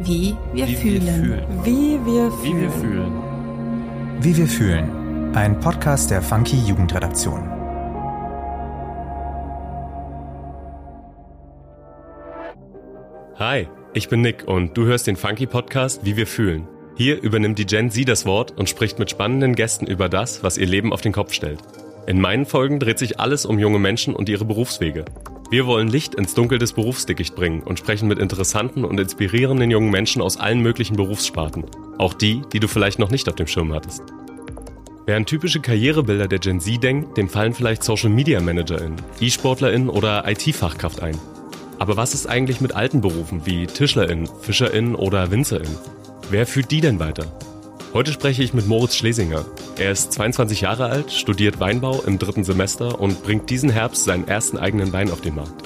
Wie 0.00 0.36
wir 0.52 0.66
Wie 0.66 0.76
fühlen. 0.76 1.06
wir 1.06 1.12
fühlen. 1.12 1.64
Wie 1.64 2.06
wir 2.06 2.32
Wie 2.42 2.60
wir 2.60 2.70
fühlen. 2.70 3.12
fühlen. 3.12 4.22
Wie 4.22 4.36
wir 4.36 4.46
fühlen. 4.46 5.34
Ein 5.36 5.58
Podcast 5.60 6.10
der 6.10 6.22
Funky 6.22 6.56
Jugendredaktion. 6.66 7.42
Hi, 13.36 13.68
ich 13.92 14.08
bin 14.08 14.20
Nick 14.20 14.44
und 14.46 14.76
du 14.76 14.84
hörst 14.84 15.06
den 15.06 15.16
Funky 15.16 15.46
Podcast 15.46 16.04
Wie 16.04 16.16
wir 16.16 16.26
fühlen. 16.26 16.68
Hier 16.96 17.20
übernimmt 17.20 17.58
die 17.58 17.66
Gen 17.66 17.90
Z 17.90 18.08
das 18.08 18.24
Wort 18.26 18.52
und 18.56 18.68
spricht 18.68 18.98
mit 18.98 19.10
spannenden 19.10 19.54
Gästen 19.54 19.86
über 19.86 20.08
das, 20.08 20.42
was 20.44 20.56
ihr 20.58 20.66
Leben 20.66 20.92
auf 20.92 21.00
den 21.00 21.12
Kopf 21.12 21.32
stellt. 21.32 21.58
In 22.06 22.20
meinen 22.20 22.46
Folgen 22.46 22.78
dreht 22.78 22.98
sich 22.98 23.18
alles 23.18 23.44
um 23.46 23.58
junge 23.58 23.78
Menschen 23.78 24.14
und 24.14 24.28
ihre 24.28 24.44
Berufswege. 24.44 25.04
Wir 25.50 25.66
wollen 25.66 25.88
Licht 25.88 26.14
ins 26.14 26.34
Dunkel 26.34 26.58
des 26.58 26.72
Berufsdickicht 26.72 27.34
bringen 27.34 27.62
und 27.62 27.78
sprechen 27.78 28.08
mit 28.08 28.18
interessanten 28.18 28.84
und 28.84 28.98
inspirierenden 28.98 29.70
jungen 29.70 29.90
Menschen 29.90 30.22
aus 30.22 30.38
allen 30.38 30.60
möglichen 30.60 30.96
Berufssparten. 30.96 31.64
Auch 31.98 32.14
die, 32.14 32.42
die 32.52 32.60
du 32.60 32.66
vielleicht 32.66 32.98
noch 32.98 33.10
nicht 33.10 33.28
auf 33.28 33.34
dem 33.34 33.46
Schirm 33.46 33.72
hattest. 33.72 34.02
An 35.06 35.26
typische 35.26 35.60
Karrierebilder 35.60 36.28
der 36.28 36.38
Gen 36.38 36.60
Z 36.60 36.82
denkt, 36.82 37.18
dem 37.18 37.28
fallen 37.28 37.52
vielleicht 37.52 37.84
Social 37.84 38.08
Media 38.08 38.40
ManagerInnen, 38.40 38.96
E-SportlerInnen 39.20 39.90
oder 39.90 40.26
IT-Fachkraft 40.26 41.02
ein. 41.02 41.18
Aber 41.78 41.96
was 41.98 42.14
ist 42.14 42.26
eigentlich 42.26 42.62
mit 42.62 42.74
alten 42.74 43.02
Berufen 43.02 43.44
wie 43.44 43.66
TischlerInnen, 43.66 44.28
FischerInnen 44.40 44.94
oder 44.94 45.30
WinzerInnen? 45.30 45.76
Wer 46.30 46.46
führt 46.46 46.70
die 46.70 46.80
denn 46.80 46.98
weiter? 47.00 47.26
Heute 47.92 48.12
spreche 48.12 48.42
ich 48.42 48.54
mit 48.54 48.66
Moritz 48.66 48.96
Schlesinger. 48.96 49.44
Er 49.76 49.90
ist 49.90 50.12
22 50.12 50.60
Jahre 50.60 50.86
alt, 50.86 51.10
studiert 51.10 51.58
Weinbau 51.58 52.00
im 52.02 52.20
dritten 52.20 52.44
Semester 52.44 53.00
und 53.00 53.24
bringt 53.24 53.50
diesen 53.50 53.70
Herbst 53.70 54.04
seinen 54.04 54.28
ersten 54.28 54.56
eigenen 54.56 54.92
Wein 54.92 55.10
auf 55.10 55.20
den 55.20 55.34
Markt. 55.34 55.64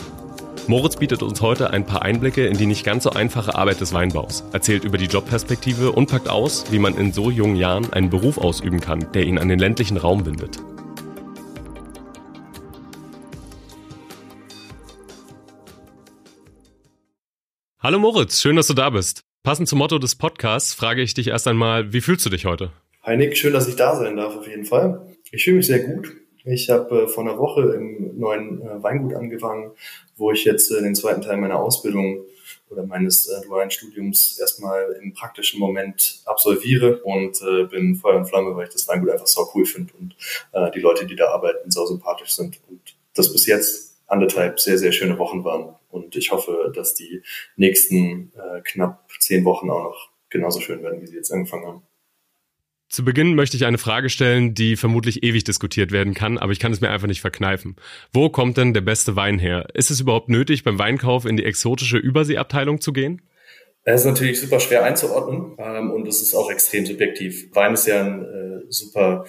Moritz 0.66 0.96
bietet 0.96 1.22
uns 1.22 1.42
heute 1.42 1.70
ein 1.70 1.84
paar 1.84 2.00
Einblicke 2.02 2.46
in 2.46 2.56
die 2.56 2.64
nicht 2.64 2.84
ganz 2.84 3.04
so 3.04 3.10
einfache 3.10 3.54
Arbeit 3.54 3.82
des 3.82 3.92
Weinbaus, 3.92 4.44
erzählt 4.52 4.84
über 4.84 4.96
die 4.96 5.06
Jobperspektive 5.06 5.92
und 5.92 6.08
packt 6.08 6.30
aus, 6.30 6.64
wie 6.70 6.78
man 6.78 6.96
in 6.96 7.12
so 7.12 7.30
jungen 7.30 7.56
Jahren 7.56 7.92
einen 7.92 8.08
Beruf 8.08 8.38
ausüben 8.38 8.80
kann, 8.80 9.12
der 9.12 9.24
ihn 9.24 9.38
an 9.38 9.48
den 9.48 9.58
ländlichen 9.58 9.98
Raum 9.98 10.24
bindet. 10.24 10.58
Hallo 17.78 17.98
Moritz, 17.98 18.40
schön, 18.40 18.56
dass 18.56 18.68
du 18.68 18.74
da 18.74 18.88
bist. 18.88 19.22
Passend 19.42 19.68
zum 19.68 19.78
Motto 19.78 19.98
des 19.98 20.16
Podcasts 20.16 20.72
frage 20.72 21.02
ich 21.02 21.12
dich 21.12 21.28
erst 21.28 21.46
einmal, 21.46 21.92
wie 21.92 22.00
fühlst 22.00 22.24
du 22.24 22.30
dich 22.30 22.46
heute? 22.46 22.72
Hi 23.09 23.17
Nick, 23.17 23.39
schön, 23.39 23.55
dass 23.55 23.67
ich 23.67 23.77
da 23.77 23.97
sein 23.97 24.19
darf 24.19 24.37
auf 24.37 24.47
jeden 24.47 24.67
Fall. 24.67 25.01
Ich 25.33 25.45
fühle 25.45 25.56
mich 25.56 25.67
sehr 25.67 25.78
gut. 25.78 26.14
Ich 26.45 26.69
habe 26.69 27.05
äh, 27.05 27.09
vor 27.09 27.25
einer 27.25 27.39
Woche 27.39 27.73
im 27.75 28.19
neuen 28.19 28.61
äh, 28.61 28.83
Weingut 28.83 29.14
angefangen, 29.14 29.70
wo 30.19 30.31
ich 30.31 30.45
jetzt 30.45 30.70
äh, 30.70 30.83
den 30.83 30.95
zweiten 30.95 31.23
Teil 31.23 31.39
meiner 31.39 31.59
Ausbildung 31.59 32.27
oder 32.69 32.83
meines 32.84 33.27
äh, 33.27 33.41
dualen 33.47 33.70
Studiums 33.70 34.39
erstmal 34.39 34.92
im 35.03 35.14
praktischen 35.14 35.59
Moment 35.59 36.20
absolviere 36.27 36.98
und 36.98 37.41
äh, 37.41 37.64
bin 37.64 37.95
Feuer 37.95 38.19
und 38.19 38.27
Flamme, 38.27 38.55
weil 38.55 38.67
ich 38.67 38.75
das 38.75 38.86
Weingut 38.89 39.09
einfach 39.09 39.27
so 39.27 39.48
cool 39.55 39.64
finde 39.64 39.95
und 39.98 40.14
äh, 40.53 40.70
die 40.73 40.81
Leute, 40.81 41.06
die 41.06 41.17
da 41.17 41.29
arbeiten, 41.29 41.70
so 41.70 41.86
sympathisch 41.86 42.33
sind 42.36 42.61
und 42.69 42.95
das 43.14 43.33
bis 43.33 43.47
jetzt 43.47 43.97
anderthalb 44.06 44.61
sehr, 44.61 44.77
sehr 44.77 44.92
schöne 44.92 45.19
Wochen 45.19 45.45
waren. 45.45 45.77
Und 45.89 46.14
ich 46.14 46.31
hoffe, 46.31 46.70
dass 46.75 46.92
die 46.92 47.23
nächsten 47.56 48.33
äh, 48.36 48.61
knapp 48.61 49.09
zehn 49.19 49.47
Wochen 49.47 49.70
auch 49.70 49.83
noch 49.83 50.11
genauso 50.29 50.61
schön 50.61 50.83
werden, 50.83 51.01
wie 51.01 51.06
sie 51.06 51.17
jetzt 51.17 51.33
angefangen 51.33 51.67
haben. 51.67 51.88
Zu 52.89 53.05
Beginn 53.05 53.34
möchte 53.34 53.56
ich 53.56 53.67
eine 53.67 53.77
Frage 53.77 54.08
stellen, 54.08 54.55
die 54.55 54.77
vermutlich 54.77 55.22
ewig 55.22 55.44
diskutiert 55.44 55.92
werden 55.92 56.14
kann, 56.14 56.39
aber 56.39 56.53
ich 56.53 56.58
kann 56.58 56.72
es 56.72 56.81
mir 56.81 56.89
einfach 56.89 57.06
nicht 57.06 57.20
verkneifen. 57.20 57.77
Wo 58.14 58.30
kommt 58.30 58.56
denn 58.56 58.72
der 58.72 58.80
beste 58.80 59.14
Wein 59.14 59.39
her? 59.39 59.69
Ist 59.75 59.91
es 59.91 60.00
überhaupt 60.00 60.30
nötig, 60.30 60.64
beim 60.64 60.78
Weinkauf 60.78 61.27
in 61.27 61.36
die 61.36 61.45
exotische 61.45 61.98
Überseeabteilung 61.98 62.80
zu 62.80 62.95
gehen? 62.95 63.20
Es 63.84 64.03
ist 64.03 64.06
natürlich 64.06 64.41
super 64.41 64.58
schwer 64.58 64.84
einzuordnen 64.84 65.55
ähm, 65.58 65.91
und 65.91 66.08
es 66.08 66.22
ist 66.22 66.34
auch 66.34 66.50
extrem 66.50 66.86
subjektiv. 66.86 67.55
Wein 67.55 67.75
ist 67.75 67.86
ja 67.86 68.05
ein 68.05 68.22
äh, 68.22 68.61
super 68.70 69.27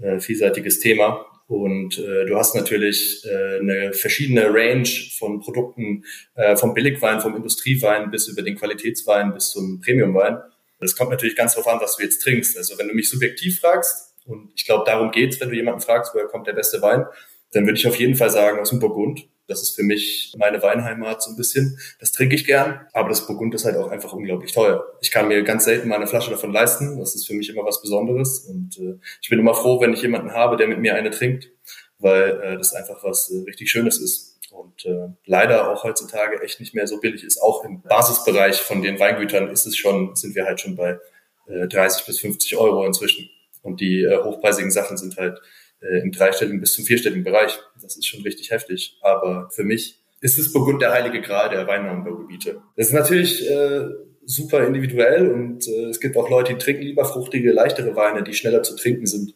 äh, 0.00 0.18
vielseitiges 0.18 0.80
Thema 0.80 1.26
und 1.46 1.98
äh, 1.98 2.24
du 2.24 2.36
hast 2.36 2.54
natürlich 2.54 3.22
äh, 3.26 3.58
eine 3.58 3.92
verschiedene 3.92 4.46
Range 4.54 4.88
von 5.18 5.40
Produkten, 5.40 6.04
äh, 6.34 6.56
vom 6.56 6.72
Billigwein, 6.72 7.20
vom 7.20 7.36
Industriewein 7.36 8.10
bis 8.10 8.28
über 8.28 8.40
den 8.40 8.56
Qualitätswein 8.56 9.34
bis 9.34 9.50
zum 9.50 9.80
Premiumwein. 9.80 10.38
Das 10.82 10.96
kommt 10.96 11.10
natürlich 11.10 11.36
ganz 11.36 11.54
darauf 11.54 11.72
an, 11.72 11.80
was 11.80 11.96
du 11.96 12.02
jetzt 12.02 12.20
trinkst. 12.22 12.56
Also 12.56 12.78
wenn 12.78 12.88
du 12.88 12.94
mich 12.94 13.08
subjektiv 13.08 13.60
fragst, 13.60 14.14
und 14.26 14.52
ich 14.54 14.66
glaube, 14.66 14.84
darum 14.86 15.10
geht's, 15.10 15.40
wenn 15.40 15.48
du 15.48 15.56
jemanden 15.56 15.80
fragst, 15.80 16.14
woher 16.14 16.26
kommt 16.26 16.46
der 16.46 16.52
beste 16.52 16.80
Wein, 16.82 17.06
dann 17.52 17.66
würde 17.66 17.78
ich 17.78 17.86
auf 17.86 17.96
jeden 17.96 18.14
Fall 18.14 18.30
sagen 18.30 18.58
aus 18.58 18.70
dem 18.70 18.78
Burgund. 18.78 19.28
Das 19.48 19.62
ist 19.62 19.74
für 19.74 19.82
mich 19.82 20.32
meine 20.38 20.62
Weinheimat 20.62 21.22
so 21.22 21.30
ein 21.30 21.36
bisschen. 21.36 21.78
Das 21.98 22.12
trinke 22.12 22.34
ich 22.34 22.46
gern, 22.46 22.86
aber 22.92 23.08
das 23.08 23.26
Burgund 23.26 23.54
ist 23.54 23.64
halt 23.64 23.76
auch 23.76 23.90
einfach 23.90 24.12
unglaublich 24.12 24.52
teuer. 24.52 24.84
Ich 25.00 25.10
kann 25.10 25.28
mir 25.28 25.42
ganz 25.42 25.64
selten 25.64 25.88
mal 25.88 25.96
eine 25.96 26.06
Flasche 26.06 26.30
davon 26.30 26.52
leisten. 26.52 26.98
Das 26.98 27.14
ist 27.14 27.26
für 27.26 27.34
mich 27.34 27.50
immer 27.50 27.64
was 27.64 27.82
Besonderes 27.82 28.40
und 28.40 28.78
äh, 28.78 28.98
ich 29.20 29.28
bin 29.28 29.38
immer 29.38 29.54
froh, 29.54 29.80
wenn 29.80 29.92
ich 29.92 30.02
jemanden 30.02 30.32
habe, 30.32 30.56
der 30.56 30.68
mit 30.68 30.78
mir 30.78 30.94
eine 30.94 31.10
trinkt, 31.10 31.50
weil 31.98 32.40
äh, 32.40 32.56
das 32.56 32.72
einfach 32.72 33.02
was 33.02 33.30
äh, 33.30 33.42
richtig 33.44 33.70
Schönes 33.70 33.98
ist 33.98 34.31
und 34.52 34.84
äh, 34.84 35.08
leider 35.24 35.70
auch 35.70 35.84
heutzutage 35.84 36.42
echt 36.42 36.60
nicht 36.60 36.74
mehr 36.74 36.86
so 36.86 37.00
billig 37.00 37.24
ist. 37.24 37.42
Auch 37.42 37.64
im 37.64 37.82
Basisbereich 37.82 38.60
von 38.60 38.82
den 38.82 39.00
Weingütern 39.00 39.48
ist 39.48 39.66
es 39.66 39.76
schon, 39.76 40.14
sind 40.14 40.34
wir 40.34 40.44
halt 40.44 40.60
schon 40.60 40.76
bei 40.76 40.98
äh, 41.46 41.66
30 41.66 42.06
bis 42.06 42.20
50 42.20 42.56
Euro 42.56 42.84
inzwischen. 42.86 43.28
Und 43.62 43.80
die 43.80 44.02
äh, 44.02 44.22
hochpreisigen 44.22 44.70
Sachen 44.70 44.96
sind 44.96 45.16
halt 45.16 45.40
äh, 45.80 46.00
im 46.00 46.12
dreistelligen 46.12 46.60
bis 46.60 46.74
zum 46.74 46.84
vierstelligen 46.84 47.24
Bereich. 47.24 47.58
Das 47.80 47.96
ist 47.96 48.06
schon 48.06 48.22
richtig 48.22 48.50
heftig. 48.50 48.98
Aber 49.00 49.48
für 49.50 49.64
mich 49.64 50.00
ist 50.20 50.38
es 50.38 50.52
Burgund 50.52 50.82
der 50.82 50.92
heilige 50.92 51.20
Gral 51.20 51.50
der 51.50 51.66
Weinanbaugebiete. 51.66 52.62
Das 52.76 52.88
ist 52.88 52.92
natürlich 52.92 53.48
äh, 53.50 53.86
super 54.24 54.64
individuell 54.66 55.30
und 55.30 55.66
äh, 55.66 55.86
es 55.86 56.00
gibt 56.00 56.16
auch 56.16 56.30
Leute, 56.30 56.52
die 56.52 56.58
trinken 56.58 56.82
lieber 56.82 57.04
fruchtige, 57.04 57.52
leichtere 57.52 57.96
Weine, 57.96 58.22
die 58.22 58.34
schneller 58.34 58.62
zu 58.62 58.76
trinken 58.76 59.06
sind. 59.06 59.34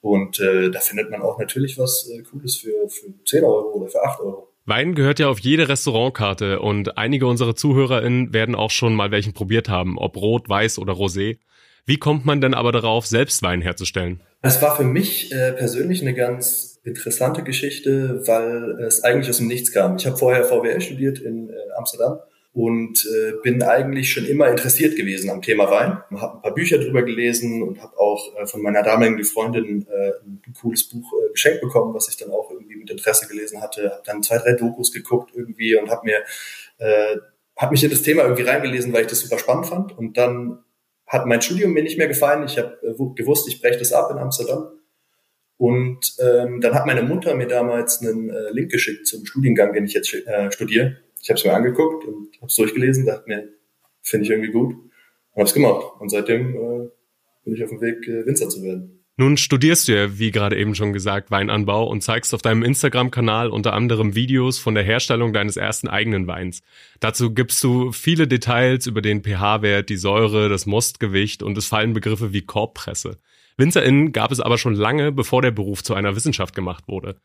Und 0.00 0.38
äh, 0.38 0.70
da 0.70 0.78
findet 0.78 1.10
man 1.10 1.22
auch 1.22 1.38
natürlich 1.38 1.76
was 1.76 2.08
äh, 2.08 2.22
Cooles 2.22 2.56
für, 2.56 2.88
für 2.88 3.12
10 3.24 3.42
Euro 3.42 3.72
oder 3.72 3.88
für 3.88 4.02
8 4.02 4.20
Euro. 4.20 4.47
Wein 4.68 4.94
gehört 4.94 5.18
ja 5.18 5.28
auf 5.28 5.38
jede 5.38 5.68
Restaurantkarte 5.68 6.60
und 6.60 6.98
einige 6.98 7.26
unserer 7.26 7.56
ZuhörerInnen 7.56 8.34
werden 8.34 8.54
auch 8.54 8.70
schon 8.70 8.94
mal 8.94 9.10
welchen 9.10 9.32
probiert 9.32 9.70
haben, 9.70 9.96
ob 9.96 10.16
rot, 10.16 10.48
weiß 10.48 10.78
oder 10.78 10.92
rosé. 10.92 11.38
Wie 11.86 11.96
kommt 11.96 12.26
man 12.26 12.42
denn 12.42 12.52
aber 12.52 12.70
darauf, 12.70 13.06
selbst 13.06 13.42
Wein 13.42 13.62
herzustellen? 13.62 14.20
Es 14.42 14.60
war 14.60 14.76
für 14.76 14.84
mich 14.84 15.32
äh, 15.32 15.52
persönlich 15.52 16.02
eine 16.02 16.12
ganz 16.12 16.80
interessante 16.84 17.42
Geschichte, 17.42 18.26
weil 18.26 18.78
es 18.86 19.02
eigentlich 19.04 19.30
aus 19.30 19.38
dem 19.38 19.48
Nichts 19.48 19.72
kam. 19.72 19.96
Ich 19.96 20.06
habe 20.06 20.18
vorher 20.18 20.44
VWL 20.44 20.82
studiert 20.82 21.18
in 21.18 21.48
äh, 21.48 21.54
Amsterdam 21.78 22.18
und 22.52 23.06
äh, 23.06 23.34
bin 23.42 23.62
eigentlich 23.62 24.12
schon 24.12 24.24
immer 24.24 24.48
interessiert 24.48 24.96
gewesen 24.96 25.30
am 25.30 25.42
Thema 25.42 25.70
Wein. 25.70 26.02
Habe 26.20 26.36
ein 26.38 26.42
paar 26.42 26.54
Bücher 26.54 26.78
drüber 26.78 27.02
gelesen 27.02 27.62
und 27.62 27.80
habe 27.82 27.96
auch 27.98 28.34
äh, 28.36 28.46
von 28.46 28.62
meiner 28.62 28.82
damaligen 28.82 29.22
Freundin 29.24 29.86
äh, 29.88 30.12
ein 30.24 30.42
cooles 30.60 30.88
Buch 30.88 31.12
äh, 31.12 31.32
geschenkt 31.32 31.60
bekommen, 31.60 31.94
was 31.94 32.08
ich 32.08 32.16
dann 32.16 32.30
auch 32.30 32.50
irgendwie 32.50 32.76
mit 32.76 32.90
Interesse 32.90 33.28
gelesen 33.28 33.60
hatte. 33.60 33.90
Habe 33.90 34.02
dann 34.04 34.22
zwei, 34.22 34.38
drei 34.38 34.54
Dokus 34.54 34.92
geguckt 34.92 35.32
irgendwie 35.34 35.76
und 35.76 35.90
habe 35.90 36.06
mir 36.06 36.22
äh, 36.78 37.16
hab 37.56 37.70
mich 37.70 37.84
in 37.84 37.90
das 37.90 38.02
Thema 38.02 38.22
irgendwie 38.22 38.44
reingelesen, 38.44 38.92
weil 38.92 39.02
ich 39.02 39.08
das 39.08 39.20
super 39.20 39.38
spannend 39.38 39.66
fand. 39.66 39.96
Und 39.98 40.16
dann 40.16 40.64
hat 41.06 41.26
mein 41.26 41.42
Studium 41.42 41.72
mir 41.72 41.82
nicht 41.82 41.98
mehr 41.98 42.08
gefallen. 42.08 42.44
Ich 42.44 42.58
habe 42.58 42.78
äh, 42.82 43.14
gewusst, 43.14 43.48
ich 43.48 43.60
breche 43.60 43.78
das 43.78 43.92
ab 43.92 44.10
in 44.10 44.18
Amsterdam. 44.18 44.68
Und 45.58 46.14
ähm, 46.20 46.60
dann 46.60 46.74
hat 46.74 46.86
meine 46.86 47.02
Mutter 47.02 47.34
mir 47.34 47.48
damals 47.48 48.00
einen 48.00 48.30
äh, 48.30 48.50
Link 48.52 48.70
geschickt 48.70 49.08
zum 49.08 49.26
Studiengang, 49.26 49.72
den 49.72 49.86
ich 49.86 49.92
jetzt 49.92 50.14
äh, 50.14 50.52
studiere. 50.52 50.98
Ich 51.20 51.30
habe 51.30 51.38
es 51.38 51.44
mir 51.44 51.54
angeguckt 51.54 52.04
und 52.04 52.36
habe 52.36 52.46
es 52.46 52.56
durchgelesen, 52.56 53.06
dachte 53.06 53.28
mir, 53.28 53.48
finde 54.02 54.24
ich 54.24 54.30
irgendwie 54.30 54.52
gut 54.52 54.74
und 54.74 55.36
habe 55.36 55.44
es 55.44 55.54
gemacht. 55.54 55.84
Und 56.00 56.10
seitdem 56.10 56.54
äh, 56.54 56.88
bin 57.44 57.54
ich 57.54 57.62
auf 57.62 57.70
dem 57.70 57.80
Weg, 57.80 58.06
äh, 58.08 58.26
Winzer 58.26 58.48
zu 58.48 58.62
werden. 58.62 58.98
Nun 59.20 59.36
studierst 59.36 59.88
du 59.88 59.96
ja, 59.96 60.18
wie 60.20 60.30
gerade 60.30 60.56
eben 60.56 60.76
schon 60.76 60.92
gesagt, 60.92 61.32
Weinanbau 61.32 61.88
und 61.88 62.02
zeigst 62.02 62.32
auf 62.34 62.42
deinem 62.42 62.62
Instagram-Kanal 62.62 63.50
unter 63.50 63.72
anderem 63.72 64.14
Videos 64.14 64.60
von 64.60 64.76
der 64.76 64.84
Herstellung 64.84 65.32
deines 65.32 65.56
ersten 65.56 65.88
eigenen 65.88 66.28
Weins. 66.28 66.60
Dazu 67.00 67.34
gibst 67.34 67.64
du 67.64 67.90
viele 67.90 68.28
Details 68.28 68.86
über 68.86 69.02
den 69.02 69.24
pH-Wert, 69.24 69.88
die 69.88 69.96
Säure, 69.96 70.48
das 70.48 70.66
Mostgewicht 70.66 71.42
und 71.42 71.58
es 71.58 71.66
fallen 71.66 71.94
Begriffe 71.94 72.32
wie 72.32 72.42
Korbpresse. 72.42 73.18
WinzerInnen 73.56 74.12
gab 74.12 74.30
es 74.30 74.38
aber 74.38 74.56
schon 74.56 74.76
lange, 74.76 75.10
bevor 75.10 75.42
der 75.42 75.50
Beruf 75.50 75.82
zu 75.82 75.94
einer 75.94 76.14
Wissenschaft 76.14 76.54
gemacht 76.54 76.84
wurde. 76.86 77.16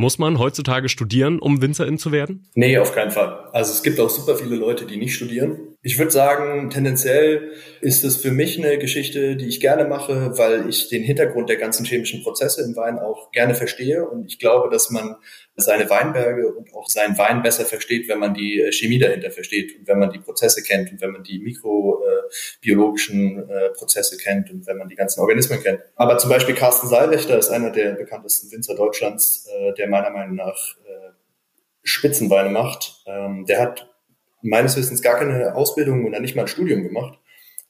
Muss 0.00 0.16
man 0.20 0.38
heutzutage 0.38 0.88
studieren, 0.88 1.40
um 1.40 1.60
Winzerin 1.60 1.98
zu 1.98 2.12
werden? 2.12 2.46
Nee, 2.54 2.78
auf 2.78 2.94
keinen 2.94 3.10
Fall. 3.10 3.48
Also 3.52 3.72
es 3.72 3.82
gibt 3.82 3.98
auch 3.98 4.08
super 4.08 4.36
viele 4.36 4.54
Leute, 4.54 4.86
die 4.86 4.96
nicht 4.96 5.12
studieren. 5.12 5.74
Ich 5.80 5.96
würde 5.96 6.10
sagen, 6.10 6.70
tendenziell 6.70 7.52
ist 7.80 8.02
es 8.02 8.16
für 8.16 8.32
mich 8.32 8.58
eine 8.58 8.78
Geschichte, 8.78 9.36
die 9.36 9.46
ich 9.46 9.60
gerne 9.60 9.84
mache, 9.84 10.36
weil 10.36 10.68
ich 10.68 10.88
den 10.88 11.04
Hintergrund 11.04 11.48
der 11.48 11.56
ganzen 11.56 11.86
chemischen 11.86 12.24
Prozesse 12.24 12.62
im 12.62 12.74
Wein 12.74 12.98
auch 12.98 13.30
gerne 13.30 13.54
verstehe. 13.54 14.04
Und 14.08 14.26
ich 14.26 14.40
glaube, 14.40 14.70
dass 14.70 14.90
man 14.90 15.14
seine 15.54 15.88
Weinberge 15.88 16.52
und 16.52 16.74
auch 16.74 16.88
seinen 16.88 17.16
Wein 17.16 17.42
besser 17.42 17.64
versteht, 17.64 18.08
wenn 18.08 18.18
man 18.18 18.34
die 18.34 18.68
Chemie 18.72 18.98
dahinter 18.98 19.30
versteht 19.30 19.78
und 19.78 19.86
wenn 19.86 20.00
man 20.00 20.10
die 20.10 20.18
Prozesse 20.18 20.64
kennt 20.64 20.90
und 20.90 21.00
wenn 21.00 21.12
man 21.12 21.22
die 21.22 21.38
mikrobiologischen 21.38 23.48
äh, 23.48 23.70
Prozesse 23.70 24.18
kennt 24.18 24.50
und 24.50 24.66
wenn 24.66 24.78
man 24.78 24.88
die 24.88 24.96
ganzen 24.96 25.20
Organismen 25.20 25.62
kennt. 25.62 25.78
Aber 25.94 26.18
zum 26.18 26.30
Beispiel 26.30 26.56
Carsten 26.56 26.88
Seilwächter 26.88 27.38
ist 27.38 27.50
einer 27.50 27.70
der 27.70 27.92
bekanntesten 27.92 28.50
Winzer 28.50 28.74
Deutschlands, 28.74 29.46
äh, 29.46 29.74
der 29.74 29.86
meiner 29.86 30.10
Meinung 30.10 30.34
nach 30.34 30.58
äh, 30.88 31.12
Spitzenweine 31.84 32.50
macht. 32.50 33.04
Ähm, 33.06 33.44
der 33.46 33.60
hat 33.60 33.88
meines 34.42 34.76
Wissens 34.76 35.02
gar 35.02 35.18
keine 35.18 35.54
Ausbildung 35.54 36.04
oder 36.04 36.20
nicht 36.20 36.36
mal 36.36 36.42
ein 36.42 36.48
Studium 36.48 36.82
gemacht. 36.82 37.18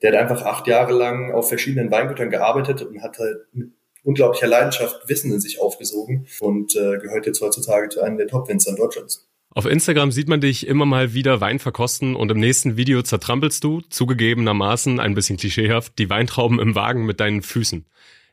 Der 0.02 0.12
hat 0.12 0.18
einfach 0.18 0.44
acht 0.44 0.66
Jahre 0.66 0.92
lang 0.92 1.32
auf 1.32 1.48
verschiedenen 1.48 1.90
Weingütern 1.90 2.30
gearbeitet 2.30 2.82
und 2.82 3.02
hat 3.02 3.18
halt 3.18 3.38
mit 3.52 3.72
unglaublicher 4.04 4.46
Leidenschaft 4.46 5.08
Wissen 5.08 5.32
in 5.32 5.40
sich 5.40 5.60
aufgesogen 5.60 6.26
und 6.40 6.74
äh, 6.76 6.98
gehört 6.98 7.26
jetzt 7.26 7.40
heutzutage 7.40 7.88
zu 7.88 8.00
einem 8.00 8.16
der 8.16 8.28
Top-Winzern 8.28 8.76
Deutschlands. 8.76 9.28
Auf 9.50 9.66
Instagram 9.66 10.12
sieht 10.12 10.28
man 10.28 10.40
dich 10.40 10.66
immer 10.66 10.86
mal 10.86 11.14
wieder 11.14 11.40
Wein 11.40 11.58
verkosten 11.58 12.14
und 12.14 12.30
im 12.30 12.38
nächsten 12.38 12.76
Video 12.76 13.02
zertrampelst 13.02 13.64
du, 13.64 13.80
zugegebenermaßen 13.88 15.00
ein 15.00 15.14
bisschen 15.14 15.36
klischeehaft, 15.36 15.98
die 15.98 16.10
Weintrauben 16.10 16.60
im 16.60 16.74
Wagen 16.74 17.06
mit 17.06 17.18
deinen 17.18 17.42
Füßen. 17.42 17.84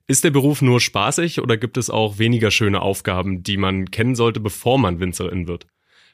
Ist 0.08 0.24
der 0.24 0.30
Beruf 0.30 0.62
nur 0.62 0.80
spaßig 0.80 1.42
oder 1.42 1.58
gibt 1.58 1.78
es 1.78 1.90
auch 1.90 2.20
weniger 2.20 2.52
schöne 2.52 2.82
Aufgaben, 2.82 3.42
die 3.42 3.58
man 3.58 3.90
kennen 3.90 4.16
sollte, 4.16 4.40
bevor 4.40 4.78
man 4.78 5.00
Winzerin 5.00 5.48
wird? 5.48 5.66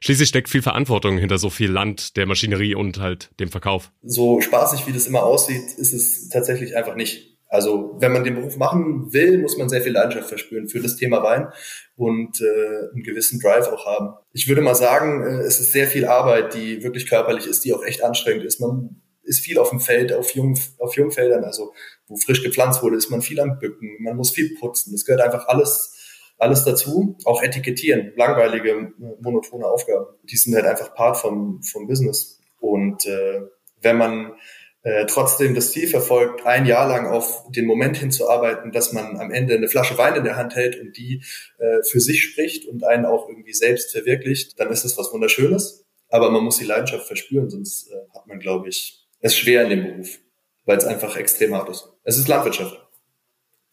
Schließlich 0.03 0.30
steckt 0.30 0.50
viel 0.50 0.63
Verantwortung 0.63 1.19
hinter 1.19 1.38
so 1.38 1.51
viel 1.51 1.71
Land, 1.71 2.18
der 2.18 2.25
Maschinerie 2.25 2.74
und 2.74 3.00
halt 3.00 3.30
dem 3.39 3.50
Verkauf. 3.50 3.92
So 4.01 4.42
spaßig, 4.42 4.88
wie 4.88 4.94
das 4.94 5.06
immer 5.06 5.24
aussieht, 5.24 5.77
ist 5.77 5.94
es 5.94 6.27
tatsächlich 6.30 6.75
einfach 6.75 6.95
nicht. 6.95 7.38
Also 7.48 7.98
wenn 8.00 8.12
man 8.12 8.24
den 8.24 8.36
Beruf 8.36 8.57
machen 8.57 9.13
will, 9.13 9.38
muss 9.38 9.57
man 9.57 9.69
sehr 9.69 9.81
viel 9.81 9.92
Leidenschaft 9.92 10.30
verspüren 10.30 10.69
für 10.69 10.80
das 10.80 10.95
Thema 10.95 11.21
Wein 11.21 11.50
und 11.98 12.42
äh, 12.42 12.94
einen 12.94 13.03
gewissen 13.03 13.39
Drive 13.39 13.68
auch 13.68 13.86
haben. 13.86 14.15
Ich 14.33 14.48
würde 14.48 14.62
mal 14.62 14.74
sagen, 14.74 15.21
äh, 15.21 15.42
es 15.42 15.59
ist 15.59 15.71
sehr 15.71 15.88
viel 15.88 16.06
Arbeit, 16.06 16.56
die 16.56 16.81
wirklich 16.81 17.07
körperlich 17.07 17.45
ist, 17.45 17.63
die 17.63 17.74
auch 17.74 17.83
echt 17.83 18.04
anstrengend 18.04 18.45
ist. 18.45 18.59
Man 18.59 19.01
ist 19.21 19.42
viel 19.42 19.59
auf 19.59 19.69
dem 19.69 19.81
Feld, 19.81 20.13
auf, 20.13 20.33
Jung, 20.33 20.57
auf 20.80 20.95
Jungfeldern, 20.95 21.44
also 21.44 21.74
wo 22.07 22.15
frisch 22.15 22.42
gepflanzt 22.42 22.81
wurde, 22.81 22.95
ist 22.95 23.12
man 23.12 23.21
viel 23.21 23.39
am 23.39 23.59
Bücken, 23.59 23.97
man 24.00 24.15
muss 24.15 24.31
viel 24.31 24.56
putzen. 24.57 24.94
Das 24.94 25.06
gehört 25.06 25.21
einfach 25.21 25.47
alles 25.47 26.00
alles 26.41 26.65
dazu, 26.65 27.17
auch 27.23 27.43
etikettieren, 27.43 28.13
langweilige, 28.15 28.93
monotone 29.19 29.65
Aufgaben. 29.65 30.07
Die 30.23 30.38
sind 30.38 30.55
halt 30.55 30.65
einfach 30.65 30.95
Part 30.95 31.17
vom, 31.17 31.61
vom 31.61 31.88
Business. 31.88 32.39
Und 32.59 33.05
äh, 33.05 33.41
wenn 33.79 33.97
man 33.97 34.33
äh, 34.81 35.05
trotzdem 35.05 35.53
das 35.53 35.71
Ziel 35.71 35.88
verfolgt, 35.88 36.47
ein 36.47 36.65
Jahr 36.65 36.88
lang 36.88 37.05
auf 37.05 37.43
den 37.51 37.67
Moment 37.67 37.97
hinzuarbeiten, 37.97 38.71
dass 38.71 38.91
man 38.91 39.19
am 39.19 39.29
Ende 39.29 39.53
eine 39.53 39.67
Flasche 39.67 39.99
Wein 39.99 40.15
in 40.15 40.23
der 40.23 40.35
Hand 40.35 40.55
hält 40.55 40.81
und 40.81 40.97
die 40.97 41.21
äh, 41.59 41.83
für 41.88 41.99
sich 41.99 42.23
spricht 42.23 42.65
und 42.65 42.83
einen 42.83 43.05
auch 43.05 43.29
irgendwie 43.29 43.53
selbst 43.53 43.91
verwirklicht, 43.91 44.59
dann 44.59 44.71
ist 44.71 44.83
es 44.83 44.97
was 44.97 45.13
Wunderschönes. 45.13 45.85
Aber 46.09 46.31
man 46.31 46.44
muss 46.44 46.57
die 46.57 46.65
Leidenschaft 46.65 47.05
verspüren, 47.05 47.51
sonst 47.51 47.91
äh, 47.91 48.17
hat 48.17 48.25
man, 48.25 48.39
glaube 48.39 48.67
ich, 48.67 49.07
es 49.19 49.37
schwer 49.37 49.63
in 49.65 49.69
dem 49.69 49.83
Beruf, 49.83 50.17
weil 50.65 50.79
es 50.79 50.85
einfach 50.85 51.15
extrem 51.17 51.53
hart 51.53 51.69
ist. 51.69 51.87
Es 52.03 52.17
ist 52.17 52.27
Landwirtschaft. 52.27 52.81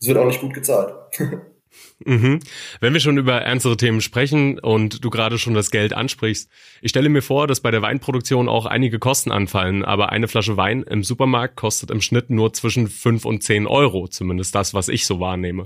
Es 0.00 0.06
wird 0.06 0.18
auch 0.18 0.26
nicht 0.26 0.42
gut 0.42 0.52
gezahlt. 0.52 0.94
Mhm. 2.04 2.40
Wenn 2.80 2.92
wir 2.92 3.00
schon 3.00 3.18
über 3.18 3.40
ernstere 3.40 3.76
Themen 3.76 4.00
sprechen 4.00 4.58
und 4.58 5.04
du 5.04 5.10
gerade 5.10 5.38
schon 5.38 5.54
das 5.54 5.70
Geld 5.70 5.92
ansprichst, 5.92 6.50
ich 6.80 6.90
stelle 6.90 7.08
mir 7.08 7.22
vor, 7.22 7.46
dass 7.46 7.60
bei 7.60 7.70
der 7.70 7.82
Weinproduktion 7.82 8.48
auch 8.48 8.66
einige 8.66 8.98
Kosten 8.98 9.30
anfallen, 9.30 9.84
aber 9.84 10.10
eine 10.10 10.28
Flasche 10.28 10.56
Wein 10.56 10.82
im 10.82 11.02
Supermarkt 11.02 11.56
kostet 11.56 11.90
im 11.90 12.00
Schnitt 12.00 12.30
nur 12.30 12.52
zwischen 12.52 12.88
fünf 12.88 13.24
und 13.24 13.42
zehn 13.42 13.66
Euro, 13.66 14.08
zumindest 14.08 14.54
das, 14.54 14.74
was 14.74 14.88
ich 14.88 15.06
so 15.06 15.20
wahrnehme. 15.20 15.64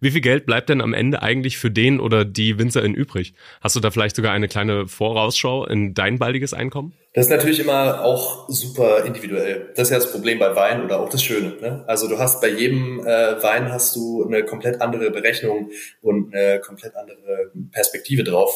Wie 0.00 0.10
viel 0.10 0.20
Geld 0.20 0.46
bleibt 0.46 0.68
denn 0.68 0.80
am 0.80 0.94
Ende 0.94 1.22
eigentlich 1.22 1.58
für 1.58 1.70
den 1.70 1.98
oder 1.98 2.24
die 2.24 2.58
Winzerin 2.58 2.94
übrig? 2.94 3.34
Hast 3.60 3.74
du 3.74 3.80
da 3.80 3.90
vielleicht 3.90 4.14
sogar 4.14 4.32
eine 4.32 4.46
kleine 4.46 4.86
Vorausschau 4.86 5.66
in 5.66 5.94
dein 5.94 6.18
baldiges 6.18 6.54
Einkommen? 6.54 6.94
Das 7.14 7.26
ist 7.26 7.30
natürlich 7.30 7.58
immer 7.58 8.04
auch 8.04 8.48
super 8.48 9.04
individuell. 9.04 9.72
Das 9.74 9.88
ist 9.88 9.92
ja 9.92 9.98
das 9.98 10.12
Problem 10.12 10.38
bei 10.38 10.54
Wein 10.54 10.84
oder 10.84 11.00
auch 11.00 11.08
das 11.08 11.22
Schöne. 11.22 11.54
Ne? 11.60 11.84
Also 11.88 12.08
du 12.08 12.18
hast 12.18 12.40
bei 12.40 12.48
jedem 12.48 13.00
äh, 13.00 13.42
Wein 13.42 13.72
hast 13.72 13.96
du 13.96 14.24
eine 14.24 14.44
komplett 14.44 14.80
andere 14.80 15.10
Berechnung 15.10 15.70
und 16.00 16.32
eine 16.32 16.60
komplett 16.60 16.94
andere 16.94 17.50
Perspektive 17.72 18.22
drauf. 18.22 18.54